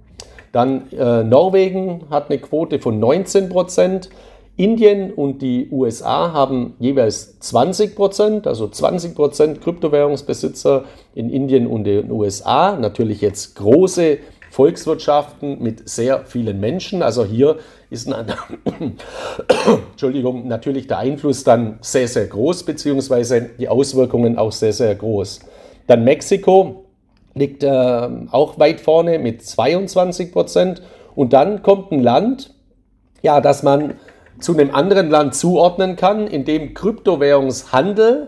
Dann 0.52 0.92
äh, 0.92 1.24
Norwegen 1.24 2.04
hat 2.10 2.30
eine 2.30 2.40
Quote 2.40 2.80
von 2.80 3.00
19 3.00 3.48
Prozent. 3.50 4.10
Indien 4.58 5.14
und 5.14 5.42
die 5.42 5.70
USA 5.72 6.34
haben 6.34 6.74
jeweils 6.80 7.40
20 7.40 7.96
Prozent, 7.96 8.46
also 8.46 8.68
20 8.68 9.16
Prozent 9.16 9.62
Kryptowährungsbesitzer 9.62 10.84
in 11.16 11.30
Indien 11.30 11.66
und 11.66 11.86
den 11.86 12.12
USA. 12.12 12.76
Natürlich 12.76 13.22
jetzt 13.22 13.56
große 13.56 14.18
Volkswirtschaften 14.60 15.64
mit 15.64 15.88
sehr 15.88 16.26
vielen 16.26 16.60
Menschen. 16.60 17.02
Also 17.02 17.24
hier 17.24 17.60
ist 17.90 18.12
ein, 18.12 18.26
Entschuldigung, 19.92 20.50
natürlich 20.50 20.88
der 20.88 20.98
Einfluss 20.98 21.46
dann 21.46 21.78
sehr, 21.80 22.10
sehr 22.10 22.28
groß, 22.28 22.64
beziehungsweise 22.64 23.52
die 23.58 23.70
Auswirkungen 23.70 24.38
auch 24.38 24.52
sehr, 24.52 24.74
sehr 24.74 24.94
groß. 24.96 25.40
Dann 25.88 26.04
Mexiko 26.04 26.84
liegt 27.36 27.64
äh, 27.64 28.10
auch 28.32 28.60
weit 28.60 28.82
vorne 28.82 29.18
mit 29.18 29.46
22 29.46 30.34
Prozent. 30.34 30.82
Und 31.16 31.32
dann 31.32 31.64
kommt 31.64 31.94
ein 31.94 32.04
Land, 32.04 32.54
ja, 33.22 33.40
das 33.40 33.64
man 33.64 33.94
zu 34.42 34.52
einem 34.58 34.76
anderen 34.76 35.10
Land 35.10 35.36
zuordnen 35.36 35.96
kann, 35.96 36.28
in 36.28 36.44
dem 36.44 36.74
Kryptowährungshandel 36.74 38.28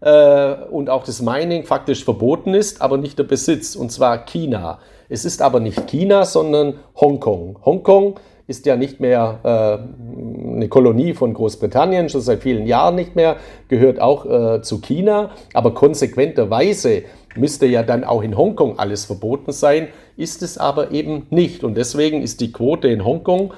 äh, 0.00 0.52
und 0.68 0.90
auch 0.90 1.04
das 1.04 1.22
Mining 1.22 1.64
faktisch 1.64 2.04
verboten 2.04 2.54
ist, 2.54 2.82
aber 2.82 2.96
nicht 2.96 3.20
der 3.20 3.24
Besitz, 3.24 3.76
und 3.76 3.92
zwar 3.92 4.24
China. 4.24 4.80
Es 5.10 5.24
ist 5.24 5.42
aber 5.42 5.58
nicht 5.58 5.88
China, 5.88 6.24
sondern 6.24 6.74
Hongkong. 6.94 7.58
Hongkong 7.64 8.14
ist 8.46 8.64
ja 8.64 8.76
nicht 8.76 9.00
mehr 9.00 9.40
äh, 9.42 10.56
eine 10.56 10.68
Kolonie 10.68 11.14
von 11.14 11.34
Großbritannien, 11.34 12.08
schon 12.08 12.20
seit 12.20 12.42
vielen 12.42 12.64
Jahren 12.64 12.94
nicht 12.94 13.16
mehr, 13.16 13.36
gehört 13.68 14.00
auch 14.00 14.24
äh, 14.24 14.62
zu 14.62 14.80
China, 14.80 15.30
aber 15.52 15.74
konsequenterweise 15.74 17.02
müsste 17.36 17.66
ja 17.66 17.82
dann 17.82 18.04
auch 18.04 18.22
in 18.22 18.36
Hongkong 18.36 18.78
alles 18.78 19.04
verboten 19.04 19.50
sein, 19.50 19.88
ist 20.16 20.42
es 20.42 20.58
aber 20.58 20.92
eben 20.92 21.26
nicht. 21.30 21.64
Und 21.64 21.76
deswegen 21.76 22.22
ist 22.22 22.40
die 22.40 22.52
Quote 22.52 22.86
in 22.86 23.04
Hongkong, 23.04 23.52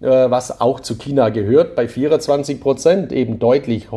äh, 0.00 0.06
was 0.08 0.60
auch 0.60 0.80
zu 0.80 0.98
China 0.98 1.28
gehört, 1.28 1.76
bei 1.76 1.86
24 1.86 2.60
Prozent 2.60 3.12
eben 3.12 3.38
deutlich 3.38 3.88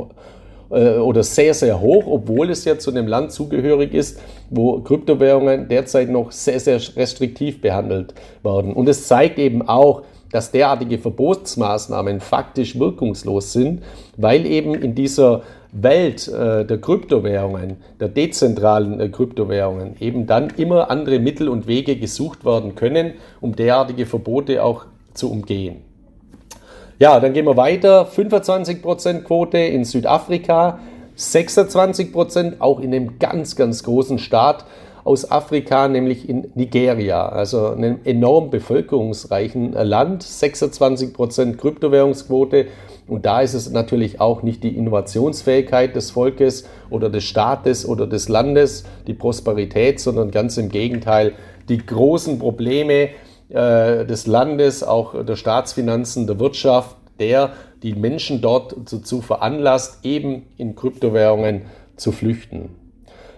äh, 0.69 0.97
oder 0.97 1.23
sehr, 1.23 1.53
sehr 1.53 1.79
hoch, 1.81 2.05
obwohl 2.07 2.49
es 2.49 2.65
ja 2.65 2.77
zu 2.77 2.91
einem 2.91 3.07
Land 3.07 3.31
zugehörig 3.31 3.93
ist, 3.93 4.19
wo 4.49 4.79
Kryptowährungen 4.81 5.67
derzeit 5.67 6.09
noch 6.09 6.31
sehr, 6.31 6.59
sehr 6.59 6.79
restriktiv 6.95 7.61
behandelt 7.61 8.13
werden. 8.43 8.73
Und 8.73 8.87
es 8.89 9.07
zeigt 9.07 9.39
eben 9.39 9.67
auch, 9.67 10.03
dass 10.31 10.51
derartige 10.51 10.99
Verbotsmaßnahmen 10.99 12.19
faktisch 12.19 12.77
wirkungslos 12.77 13.53
sind, 13.53 13.81
weil 14.17 14.45
eben 14.45 14.75
in 14.75 14.93
dieser 14.93 15.41
Welt 15.71 16.27
äh, 16.27 16.65
der 16.65 16.79
Kryptowährungen, 16.79 17.77
der 17.99 18.09
dezentralen 18.09 18.99
äh, 18.99 19.09
Kryptowährungen, 19.09 19.95
eben 19.99 20.25
dann 20.25 20.49
immer 20.57 20.89
andere 20.89 21.19
Mittel 21.19 21.47
und 21.47 21.67
Wege 21.67 21.95
gesucht 21.95 22.45
werden 22.45 22.75
können, 22.75 23.13
um 23.41 23.55
derartige 23.55 24.05
Verbote 24.05 24.63
auch 24.63 24.85
zu 25.13 25.31
umgehen. 25.31 25.88
Ja, 27.01 27.21
dann 27.21 27.31
gehen 27.31 27.45
wir 27.45 27.55
weiter. 27.55 28.09
25% 28.13 29.21
Quote 29.21 29.57
in 29.57 29.85
Südafrika, 29.85 30.79
26% 31.17 32.55
auch 32.59 32.81
in 32.81 32.93
einem 32.93 33.19
ganz, 33.19 33.55
ganz 33.55 33.83
großen 33.83 34.19
Staat 34.19 34.65
aus 35.05 35.31
Afrika, 35.31 35.87
nämlich 35.87 36.27
in 36.27 36.51
Nigeria, 36.55 37.29
also 37.29 37.69
einem 37.69 37.99
enorm 38.03 38.49
bevölkerungsreichen 38.49 39.71
Land, 39.71 40.25
26% 40.25 41.55
Kryptowährungsquote. 41.55 42.67
Und 43.07 43.25
da 43.25 43.39
ist 43.39 43.53
es 43.53 43.71
natürlich 43.71 44.19
auch 44.19 44.43
nicht 44.43 44.61
die 44.65 44.75
Innovationsfähigkeit 44.75 45.95
des 45.95 46.11
Volkes 46.11 46.65
oder 46.89 47.09
des 47.09 47.23
Staates 47.23 47.87
oder 47.87 48.07
des 48.07 48.27
Landes, 48.27 48.83
die 49.07 49.13
Prosperität, 49.13 50.01
sondern 50.01 50.31
ganz 50.31 50.57
im 50.57 50.67
Gegenteil 50.67 51.31
die 51.69 51.77
großen 51.77 52.39
Probleme, 52.39 53.09
äh, 53.49 54.05
des 54.05 54.27
Landes, 54.27 54.83
auch 54.83 55.23
der 55.23 55.35
Staatsfinanzen, 55.35 56.27
der 56.27 56.39
Wirtschaft, 56.39 56.95
der 57.19 57.51
die 57.83 57.95
Menschen 57.95 58.41
dort 58.41 58.75
dazu 58.91 59.21
veranlasst, 59.21 60.05
eben 60.05 60.47
in 60.57 60.75
Kryptowährungen 60.75 61.63
zu 61.95 62.11
flüchten. 62.11 62.75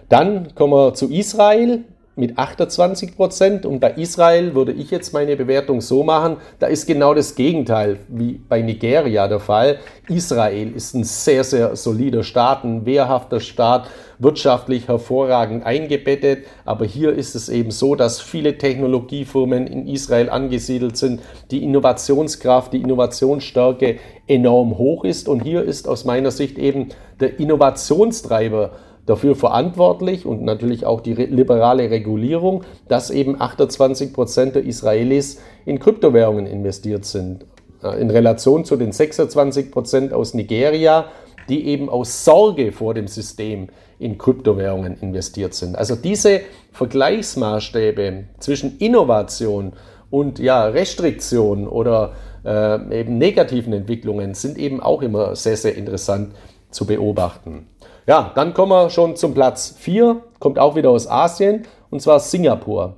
Dann 0.08 0.54
kommen 0.54 0.72
wir 0.74 0.94
zu 0.94 1.10
Israel 1.10 1.84
mit 2.14 2.38
28 2.38 3.16
Prozent. 3.16 3.66
Und 3.66 3.80
bei 3.80 3.92
Israel 3.92 4.54
würde 4.54 4.72
ich 4.72 4.90
jetzt 4.90 5.12
meine 5.12 5.36
Bewertung 5.36 5.80
so 5.80 6.02
machen, 6.02 6.36
da 6.58 6.66
ist 6.66 6.86
genau 6.86 7.14
das 7.14 7.34
Gegenteil 7.34 8.00
wie 8.08 8.40
bei 8.48 8.60
Nigeria 8.60 9.28
der 9.28 9.40
Fall. 9.40 9.78
Israel 10.08 10.72
ist 10.74 10.94
ein 10.94 11.04
sehr, 11.04 11.44
sehr 11.44 11.74
solider 11.76 12.22
Staat, 12.22 12.64
ein 12.64 12.84
wehrhafter 12.84 13.40
Staat, 13.40 13.88
wirtschaftlich 14.18 14.88
hervorragend 14.88 15.64
eingebettet. 15.64 16.44
Aber 16.64 16.84
hier 16.84 17.12
ist 17.12 17.34
es 17.34 17.48
eben 17.48 17.70
so, 17.70 17.94
dass 17.94 18.20
viele 18.20 18.58
Technologiefirmen 18.58 19.66
in 19.66 19.86
Israel 19.86 20.28
angesiedelt 20.28 20.96
sind, 20.96 21.20
die 21.50 21.64
Innovationskraft, 21.64 22.72
die 22.72 22.82
Innovationsstärke 22.82 23.96
enorm 24.26 24.76
hoch 24.76 25.04
ist. 25.04 25.28
Und 25.28 25.40
hier 25.40 25.62
ist 25.62 25.88
aus 25.88 26.04
meiner 26.04 26.30
Sicht 26.30 26.58
eben 26.58 26.88
der 27.20 27.40
Innovationstreiber 27.40 28.72
dafür 29.06 29.34
verantwortlich 29.34 30.26
und 30.26 30.42
natürlich 30.42 30.86
auch 30.86 31.00
die 31.00 31.14
liberale 31.14 31.90
Regulierung, 31.90 32.64
dass 32.88 33.10
eben 33.10 33.40
28 33.40 34.12
Prozent 34.12 34.54
der 34.54 34.64
Israelis 34.64 35.40
in 35.64 35.78
Kryptowährungen 35.78 36.46
investiert 36.46 37.04
sind. 37.04 37.46
Äh, 37.82 38.00
in 38.00 38.10
Relation 38.10 38.64
zu 38.64 38.76
den 38.76 38.92
26 38.92 39.70
Prozent 39.70 40.12
aus 40.12 40.34
Nigeria, 40.34 41.06
die 41.48 41.66
eben 41.66 41.88
aus 41.88 42.24
Sorge 42.24 42.72
vor 42.72 42.94
dem 42.94 43.08
System 43.08 43.68
in 43.98 44.18
Kryptowährungen 44.18 44.96
investiert 45.00 45.54
sind. 45.54 45.76
Also 45.76 45.96
diese 45.96 46.40
Vergleichsmaßstäbe 46.72 48.24
zwischen 48.38 48.78
Innovation 48.78 49.72
und 50.10 50.38
ja, 50.38 50.66
Restriktion 50.66 51.66
oder 51.66 52.12
äh, 52.44 53.00
eben 53.00 53.18
negativen 53.18 53.72
Entwicklungen 53.72 54.34
sind 54.34 54.58
eben 54.58 54.80
auch 54.80 55.02
immer 55.02 55.34
sehr, 55.36 55.56
sehr 55.56 55.74
interessant 55.74 56.34
zu 56.70 56.86
beobachten. 56.86 57.66
Ja, 58.06 58.32
dann 58.34 58.52
kommen 58.52 58.72
wir 58.72 58.90
schon 58.90 59.14
zum 59.14 59.32
Platz 59.32 59.76
4, 59.78 60.22
kommt 60.40 60.58
auch 60.58 60.74
wieder 60.74 60.90
aus 60.90 61.08
Asien, 61.08 61.66
und 61.88 62.02
zwar 62.02 62.18
Singapur. 62.18 62.94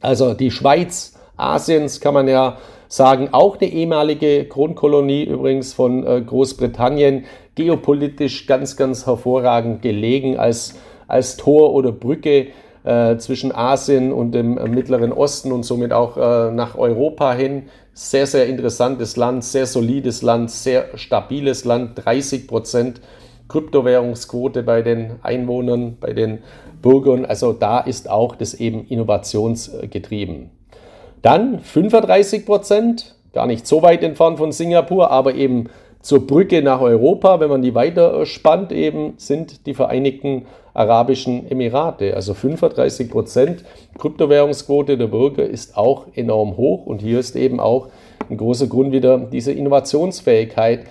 Also 0.00 0.34
die 0.34 0.52
Schweiz 0.52 1.14
Asiens 1.36 2.00
kann 2.00 2.14
man 2.14 2.28
ja 2.28 2.58
sagen, 2.86 3.30
auch 3.32 3.58
eine 3.60 3.68
ehemalige 3.68 4.44
Kronkolonie 4.44 5.24
übrigens 5.24 5.72
von 5.74 6.06
äh, 6.06 6.20
Großbritannien, 6.20 7.24
geopolitisch 7.56 8.46
ganz, 8.46 8.76
ganz 8.76 9.06
hervorragend 9.06 9.82
gelegen 9.82 10.38
als, 10.38 10.76
als 11.08 11.36
Tor 11.36 11.74
oder 11.74 11.90
Brücke 11.90 12.48
äh, 12.84 13.16
zwischen 13.16 13.52
Asien 13.52 14.12
und 14.12 14.30
dem 14.30 14.58
äh, 14.58 14.68
Mittleren 14.68 15.12
Osten 15.12 15.50
und 15.50 15.64
somit 15.64 15.92
auch 15.92 16.16
äh, 16.16 16.52
nach 16.52 16.78
Europa 16.78 17.32
hin. 17.32 17.64
Sehr, 17.94 18.28
sehr 18.28 18.46
interessantes 18.46 19.16
Land, 19.16 19.42
sehr 19.42 19.66
solides 19.66 20.22
Land, 20.22 20.52
sehr 20.52 20.96
stabiles 20.96 21.64
Land, 21.64 22.04
30 22.04 22.46
Prozent 22.46 23.00
Kryptowährungsquote 23.48 24.62
bei 24.62 24.82
den 24.82 25.12
Einwohnern, 25.22 25.96
bei 26.00 26.12
den 26.12 26.38
Bürgern. 26.82 27.24
Also 27.24 27.52
da 27.52 27.80
ist 27.80 28.10
auch 28.10 28.36
das 28.36 28.54
eben 28.54 28.86
innovationsgetrieben. 28.86 30.50
Dann 31.22 31.60
35 31.60 32.46
Prozent, 32.46 33.16
gar 33.32 33.46
nicht 33.46 33.66
so 33.66 33.82
weit 33.82 34.02
entfernt 34.02 34.38
von 34.38 34.52
Singapur, 34.52 35.10
aber 35.10 35.34
eben 35.34 35.68
zur 36.00 36.24
Brücke 36.24 36.62
nach 36.62 36.80
Europa, 36.80 37.40
wenn 37.40 37.50
man 37.50 37.62
die 37.62 37.74
weiter 37.74 38.24
spannt, 38.26 38.70
eben 38.70 39.14
sind 39.16 39.66
die 39.66 39.74
Vereinigten 39.74 40.46
Arabischen 40.72 41.50
Emirate. 41.50 42.14
Also 42.14 42.34
35 42.34 43.10
Prozent 43.10 43.64
Kryptowährungsquote 43.98 44.98
der 44.98 45.08
Bürger 45.08 45.44
ist 45.44 45.76
auch 45.76 46.06
enorm 46.14 46.56
hoch 46.56 46.86
und 46.86 47.00
hier 47.00 47.18
ist 47.18 47.34
eben 47.34 47.58
auch 47.58 47.88
ein 48.30 48.36
großer 48.36 48.66
Grund 48.66 48.92
wieder 48.92 49.18
diese 49.18 49.52
Innovationsfähigkeit 49.52 50.84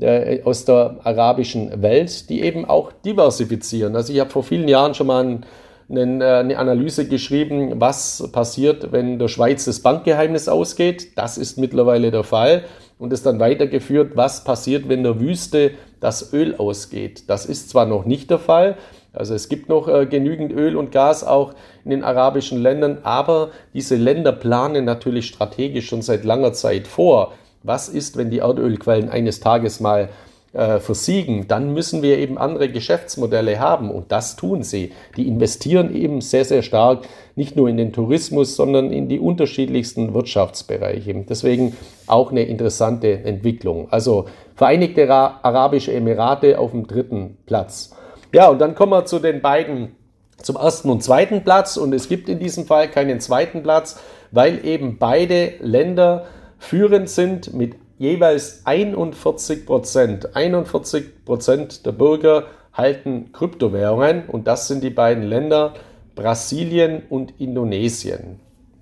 äh, 0.00 0.42
aus 0.44 0.64
der 0.64 0.96
arabischen 1.04 1.82
Welt, 1.82 2.28
die 2.28 2.42
eben 2.42 2.64
auch 2.64 2.92
diversifizieren. 3.04 3.96
Also 3.96 4.12
ich 4.12 4.20
habe 4.20 4.30
vor 4.30 4.42
vielen 4.42 4.68
Jahren 4.68 4.94
schon 4.94 5.06
mal 5.06 5.24
ein, 5.24 5.46
einen, 5.90 6.20
äh, 6.20 6.24
eine 6.24 6.58
Analyse 6.58 7.06
geschrieben, 7.08 7.80
was 7.80 8.28
passiert, 8.32 8.92
wenn 8.92 9.18
der 9.18 9.28
Schweiz 9.28 9.64
das 9.64 9.80
Bankgeheimnis 9.80 10.48
ausgeht. 10.48 11.18
Das 11.18 11.38
ist 11.38 11.58
mittlerweile 11.58 12.10
der 12.10 12.24
Fall. 12.24 12.64
Und 12.98 13.12
es 13.14 13.22
dann 13.22 13.40
weitergeführt, 13.40 14.12
was 14.14 14.44
passiert, 14.44 14.88
wenn 14.88 15.02
der 15.02 15.20
Wüste 15.20 15.70
das 16.00 16.34
Öl 16.34 16.54
ausgeht. 16.56 17.30
Das 17.30 17.46
ist 17.46 17.70
zwar 17.70 17.86
noch 17.86 18.04
nicht 18.04 18.30
der 18.30 18.38
Fall, 18.38 18.76
also 19.12 19.34
es 19.34 19.48
gibt 19.48 19.68
noch 19.68 19.88
äh, 19.88 20.06
genügend 20.06 20.52
Öl 20.52 20.76
und 20.76 20.92
Gas 20.92 21.24
auch 21.24 21.54
in 21.84 21.90
den 21.90 22.04
arabischen 22.04 22.62
Ländern, 22.62 22.98
aber 23.02 23.50
diese 23.74 23.96
Länder 23.96 24.32
planen 24.32 24.84
natürlich 24.84 25.26
strategisch 25.26 25.88
schon 25.88 26.02
seit 26.02 26.24
langer 26.24 26.52
Zeit 26.52 26.86
vor. 26.86 27.32
Was 27.62 27.88
ist, 27.88 28.16
wenn 28.16 28.30
die 28.30 28.38
Erdölquellen 28.38 29.08
eines 29.08 29.40
Tages 29.40 29.80
mal 29.80 30.08
äh, 30.52 30.78
versiegen? 30.78 31.46
Dann 31.46 31.74
müssen 31.74 32.02
wir 32.02 32.18
eben 32.18 32.38
andere 32.38 32.70
Geschäftsmodelle 32.70 33.60
haben 33.60 33.90
und 33.90 34.10
das 34.12 34.36
tun 34.36 34.62
sie. 34.62 34.92
Die 35.16 35.28
investieren 35.28 35.94
eben 35.94 36.20
sehr, 36.20 36.44
sehr 36.44 36.62
stark 36.62 37.04
nicht 37.36 37.56
nur 37.56 37.68
in 37.68 37.76
den 37.76 37.92
Tourismus, 37.92 38.56
sondern 38.56 38.90
in 38.90 39.08
die 39.08 39.20
unterschiedlichsten 39.20 40.14
Wirtschaftsbereiche. 40.14 41.14
Deswegen 41.28 41.76
auch 42.06 42.30
eine 42.30 42.42
interessante 42.44 43.24
Entwicklung. 43.24 43.88
Also 43.90 44.26
Vereinigte 44.60 45.10
Arabische 45.10 45.90
Emirate 45.90 46.58
auf 46.58 46.72
dem 46.72 46.86
dritten 46.86 47.38
Platz. 47.46 47.96
Ja, 48.30 48.50
und 48.50 48.58
dann 48.58 48.74
kommen 48.74 48.92
wir 48.92 49.06
zu 49.06 49.18
den 49.18 49.40
beiden 49.40 49.96
zum 50.36 50.56
ersten 50.56 50.90
und 50.90 51.02
zweiten 51.02 51.44
Platz 51.44 51.78
und 51.78 51.94
es 51.94 52.10
gibt 52.10 52.28
in 52.28 52.38
diesem 52.38 52.66
Fall 52.66 52.88
keinen 52.88 53.20
zweiten 53.20 53.62
Platz, 53.62 53.98
weil 54.32 54.62
eben 54.66 54.98
beide 54.98 55.54
Länder 55.60 56.26
Führend 56.60 57.08
sind 57.08 57.54
mit 57.54 57.74
jeweils 57.98 58.60
41 58.64 59.66
Prozent. 59.66 60.36
41 60.36 61.24
Prozent 61.24 61.86
der 61.86 61.92
Bürger 61.92 62.44
halten 62.72 63.32
Kryptowährungen 63.32 64.24
und 64.28 64.46
das 64.46 64.68
sind 64.68 64.84
die 64.84 64.90
beiden 64.90 65.24
Länder 65.24 65.74
Brasilien 66.14 67.02
und 67.08 67.32
Indonesien. 67.40 68.38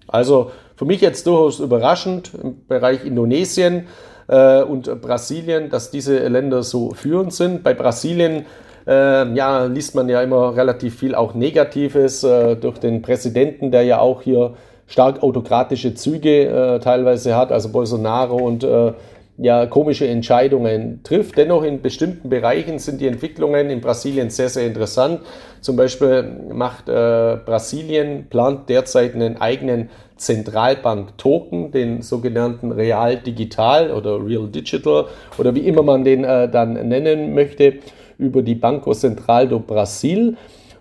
Also 0.09 0.51
für 0.77 0.85
mich 0.85 1.01
jetzt 1.01 1.27
durchaus 1.27 1.61
überraschend 1.61 2.33
im 2.35 2.67
Bereich 2.67 3.05
Indonesien 3.05 3.87
äh, 4.27 4.61
und 4.63 5.01
Brasilien, 5.01 5.71
dass 5.71 5.91
diese 5.91 6.27
Länder 6.27 6.65
so 6.65 6.91
führend 6.95 7.33
sind. 7.33 7.63
Bei 7.63 7.75
Brasilien 7.75 8.45
äh, 8.89 9.33
ja, 9.35 9.67
liest 9.67 9.95
man 9.95 10.09
ja 10.09 10.21
immer 10.21 10.57
relativ 10.57 10.99
viel 10.99 11.15
auch 11.15 11.35
Negatives 11.35 12.25
äh, 12.25 12.57
durch 12.57 12.79
den 12.79 13.03
Präsidenten, 13.03 13.71
der 13.71 13.85
ja 13.85 14.01
auch 14.01 14.23
hier 14.23 14.55
stark 14.89 15.23
autokratische 15.23 15.95
Züge 15.95 16.47
äh, 16.47 16.81
teilweise 16.81 17.37
hat, 17.37 17.53
also 17.53 17.71
Bolsonaro 17.71 18.37
und 18.37 18.65
äh, 18.65 18.93
ja 19.39 19.67
komische 19.67 20.09
Entscheidungen 20.09 21.01
trifft. 21.05 21.39
Dennoch 21.39 21.63
in 21.63 21.81
bestimmten 21.81 22.29
Bereichen 22.29 22.79
sind 22.81 23.01
die 23.01 23.07
Entwicklungen 23.07 23.71
in 23.71 23.81
Brasilien 23.81 24.31
sehr, 24.31 24.49
sehr 24.49 24.67
interessant. 24.67 25.21
Zum 25.61 25.77
Beispiel 25.77 26.25
macht 26.53 26.89
äh, 26.89 27.37
Brasilien, 27.45 28.27
plant 28.29 28.69
derzeit 28.69 29.15
einen 29.15 29.41
eigenen 29.41 29.91
Zentralbank-Token, 30.17 31.71
den 31.71 32.03
sogenannten 32.03 32.73
Real 32.73 33.17
Digital 33.17 33.93
oder 33.93 34.25
Real 34.25 34.49
Digital 34.49 35.07
oder 35.39 35.55
wie 35.55 35.61
immer 35.61 35.83
man 35.83 36.03
den 36.03 36.25
äh, 36.25 36.51
dann 36.51 36.73
nennen 36.73 37.35
möchte, 37.35 37.75
über 38.19 38.43
die 38.43 38.57
Banco 38.57 38.93
Central 38.95 39.47
do 39.47 39.61
Brasil. 39.61 40.37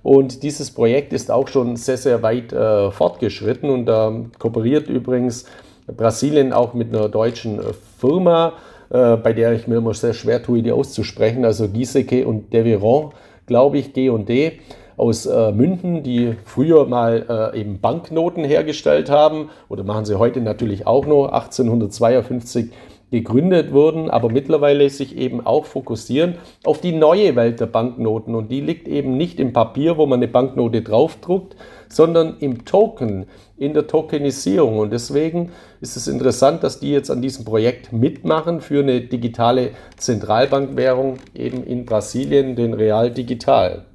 Und 0.08 0.42
dieses 0.42 0.72
Projekt 0.72 1.12
ist 1.12 1.30
auch 1.30 1.50
schon 1.50 1.76
sehr, 1.76 1.98
sehr 1.98 2.24
weit 2.24 2.54
äh, 2.54 2.92
fortgeschritten 2.92 3.70
und 3.70 3.88
da 3.88 4.10
äh, 4.10 4.24
kooperiert 4.40 4.88
übrigens 4.88 5.44
Brasilien 5.86 6.54
auch 6.54 6.74
mit 6.74 6.96
einer 6.96 7.10
deutschen 7.10 7.60
äh, 7.60 7.74
Firma, 8.00 8.54
äh, 8.90 9.18
bei 9.18 9.34
der 9.34 9.52
ich 9.52 9.68
mir 9.68 9.80
immer 9.80 9.94
sehr 9.94 10.14
schwer 10.14 10.42
tue, 10.42 10.64
die 10.64 10.72
auszusprechen, 10.72 11.44
also 11.44 11.68
Giesecke 11.68 12.26
und 12.26 12.54
Deveron, 12.54 13.12
glaube 13.48 13.80
ich, 13.80 13.92
G&D 13.92 14.62
aus 14.96 15.26
äh, 15.26 15.52
München, 15.52 16.04
die 16.04 16.38
früher 16.46 16.86
mal 16.86 17.52
äh, 17.54 17.60
eben 17.60 17.82
Banknoten 17.82 18.46
hergestellt 18.46 19.10
haben. 19.10 19.50
Oder 19.68 19.84
machen 19.84 20.06
sie 20.06 20.18
heute 20.18 20.40
natürlich 20.40 20.88
auch 20.88 21.06
noch. 21.06 21.34
1852 21.34 22.72
gegründet 23.10 23.72
wurden, 23.72 24.10
aber 24.10 24.30
mittlerweile 24.30 24.90
sich 24.90 25.18
eben 25.18 25.46
auch 25.46 25.66
fokussieren 25.66 26.36
auf 26.66 26.82
die 26.82 26.92
neue 26.92 27.36
Welt 27.38 27.60
der 27.62 27.68
Banknoten. 27.68 28.36
Und 28.36 28.52
die 28.52 28.60
liegt 28.60 28.88
eben 28.88 29.16
nicht 29.16 29.40
im 29.40 29.54
Papier, 29.54 29.98
wo 29.98 30.06
man 30.06 30.20
eine 30.20 30.28
Banknote 30.28 30.82
draufdruckt, 30.82 31.56
sondern 31.88 32.36
im 32.40 32.66
Token, 32.66 33.26
in 33.58 33.74
der 33.74 33.88
Tokenisierung. 33.88 34.78
Und 34.80 34.92
deswegen 34.92 35.52
ist 35.80 35.96
es 35.96 36.08
interessant, 36.08 36.64
dass 36.64 36.82
die 36.82 36.92
jetzt 36.92 37.10
an 37.10 37.22
diesem 37.22 37.46
Projekt 37.46 37.94
mitmachen 37.94 38.60
für 38.60 38.82
eine 38.82 39.00
digitale 39.00 39.72
Zentralbankwährung 39.96 41.18
eben 41.34 41.64
in 41.64 41.86
Brasilien, 41.86 42.58
den 42.58 42.74
Real 42.74 43.10
Digital. 43.10 43.86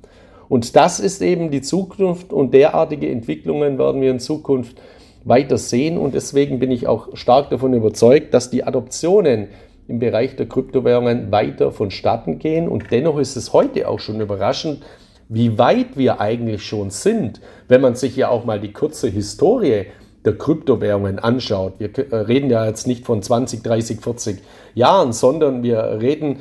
Und 0.48 0.74
das 0.74 1.00
ist 1.00 1.22
eben 1.22 1.50
die 1.50 1.62
Zukunft 1.62 2.32
und 2.32 2.52
derartige 2.52 3.08
Entwicklungen 3.10 3.78
werden 3.78 4.00
wir 4.00 4.10
in 4.10 4.20
Zukunft 4.20 4.76
weiter 5.24 5.58
sehen. 5.58 5.98
Und 5.98 6.14
deswegen 6.14 6.58
bin 6.58 6.70
ich 6.70 6.86
auch 6.86 7.16
stark 7.16 7.50
davon 7.50 7.74
überzeugt, 7.74 8.34
dass 8.34 8.50
die 8.50 8.64
Adoptionen 8.64 9.48
im 9.88 9.98
Bereich 9.98 10.36
der 10.36 10.46
Kryptowährungen 10.46 11.30
weiter 11.32 11.72
vonstatten 11.72 12.38
gehen. 12.38 12.68
Und 12.68 12.90
dennoch 12.90 13.18
ist 13.18 13.36
es 13.36 13.52
heute 13.52 13.88
auch 13.88 13.98
schon 13.98 14.20
überraschend, 14.20 14.82
wie 15.28 15.58
weit 15.58 15.96
wir 15.96 16.20
eigentlich 16.20 16.62
schon 16.62 16.90
sind, 16.90 17.40
wenn 17.68 17.80
man 17.80 17.94
sich 17.94 18.16
ja 18.16 18.28
auch 18.28 18.44
mal 18.44 18.60
die 18.60 18.72
kurze 18.72 19.08
Historie 19.08 19.86
der 20.24 20.38
Kryptowährungen 20.38 21.18
anschaut. 21.18 21.74
Wir 21.78 21.90
äh, 21.98 22.16
reden 22.16 22.50
ja 22.50 22.66
jetzt 22.66 22.86
nicht 22.86 23.04
von 23.04 23.22
20, 23.22 23.62
30, 23.62 24.00
40 24.00 24.38
Jahren, 24.74 25.12
sondern 25.12 25.62
wir 25.62 25.98
reden 26.00 26.40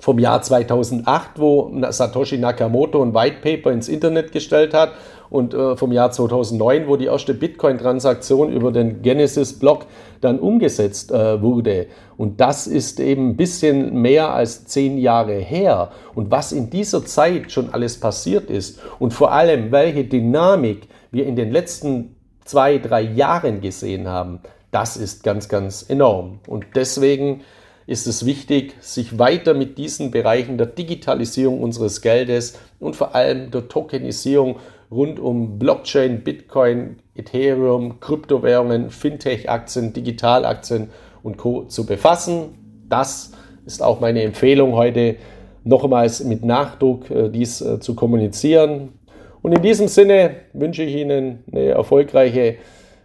vom 0.00 0.18
Jahr 0.18 0.42
2008, 0.42 1.30
wo 1.36 1.72
Satoshi 1.90 2.38
Nakamoto 2.38 3.02
ein 3.02 3.14
White 3.14 3.36
Paper 3.42 3.70
ins 3.70 3.88
Internet 3.88 4.32
gestellt 4.32 4.74
hat 4.74 4.92
und 5.28 5.54
äh, 5.54 5.76
vom 5.76 5.92
Jahr 5.92 6.10
2009, 6.10 6.88
wo 6.88 6.96
die 6.96 7.06
erste 7.06 7.34
Bitcoin-Transaktion 7.34 8.52
über 8.52 8.72
den 8.72 9.02
Genesis-Block 9.02 9.86
dann 10.20 10.40
umgesetzt 10.40 11.12
äh, 11.12 11.40
wurde. 11.40 11.86
Und 12.16 12.40
das 12.40 12.66
ist 12.66 12.98
eben 12.98 13.30
ein 13.30 13.36
bisschen 13.36 14.02
mehr 14.02 14.34
als 14.34 14.66
zehn 14.66 14.98
Jahre 14.98 15.34
her. 15.34 15.90
Und 16.14 16.30
was 16.30 16.52
in 16.52 16.68
dieser 16.68 17.04
Zeit 17.06 17.52
schon 17.52 17.72
alles 17.72 18.00
passiert 18.00 18.50
ist 18.50 18.80
und 18.98 19.14
vor 19.14 19.32
allem, 19.32 19.70
welche 19.70 20.04
Dynamik 20.04 20.88
wir 21.12 21.26
in 21.26 21.36
den 21.36 21.50
letzten 21.52 22.16
zwei, 22.44 22.78
drei 22.78 23.02
Jahren 23.02 23.60
gesehen 23.60 24.08
haben, 24.08 24.40
das 24.72 24.96
ist 24.96 25.22
ganz, 25.22 25.48
ganz 25.48 25.84
enorm. 25.88 26.40
Und 26.46 26.66
deswegen 26.74 27.42
ist 27.90 28.06
es 28.06 28.24
wichtig, 28.24 28.76
sich 28.78 29.18
weiter 29.18 29.52
mit 29.52 29.76
diesen 29.76 30.12
Bereichen 30.12 30.58
der 30.58 30.68
Digitalisierung 30.68 31.60
unseres 31.60 32.00
Geldes 32.02 32.56
und 32.78 32.94
vor 32.94 33.16
allem 33.16 33.50
der 33.50 33.66
Tokenisierung 33.66 34.60
rund 34.92 35.18
um 35.18 35.58
Blockchain, 35.58 36.22
Bitcoin, 36.22 36.98
Ethereum, 37.16 37.98
Kryptowährungen, 37.98 38.90
Fintech-Aktien, 38.90 39.92
Digitalaktien 39.92 40.90
und 41.24 41.36
Co. 41.36 41.64
zu 41.64 41.84
befassen. 41.84 42.84
Das 42.88 43.32
ist 43.66 43.82
auch 43.82 43.98
meine 43.98 44.22
Empfehlung 44.22 44.74
heute, 44.74 45.16
nochmals 45.64 46.22
mit 46.22 46.44
Nachdruck 46.44 47.10
äh, 47.10 47.28
dies 47.28 47.60
äh, 47.60 47.80
zu 47.80 47.96
kommunizieren. 47.96 48.90
Und 49.42 49.52
in 49.52 49.62
diesem 49.62 49.88
Sinne 49.88 50.36
wünsche 50.52 50.84
ich 50.84 50.94
Ihnen 50.94 51.42
eine 51.50 51.70
erfolgreiche 51.70 52.54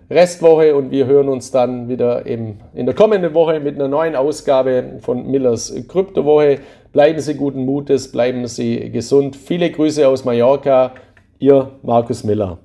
Restwoche 0.09 0.75
und 0.75 0.91
wir 0.91 1.07
hören 1.07 1.29
uns 1.29 1.51
dann 1.51 1.89
wieder 1.89 2.25
im, 2.25 2.57
in 2.73 2.85
der 2.85 2.93
kommenden 2.93 3.33
Woche 3.33 3.59
mit 3.59 3.75
einer 3.75 3.87
neuen 3.87 4.15
Ausgabe 4.15 4.99
von 4.99 5.25
Millers 5.31 5.73
Kryptowoche. 5.87 6.59
Bleiben 6.91 7.19
Sie 7.19 7.33
guten 7.33 7.65
Mutes, 7.65 8.11
bleiben 8.11 8.45
Sie 8.45 8.91
gesund. 8.91 9.35
Viele 9.35 9.71
Grüße 9.71 10.07
aus 10.07 10.23
Mallorca. 10.23 10.93
Ihr 11.39 11.71
Markus 11.81 12.23
Miller. 12.23 12.59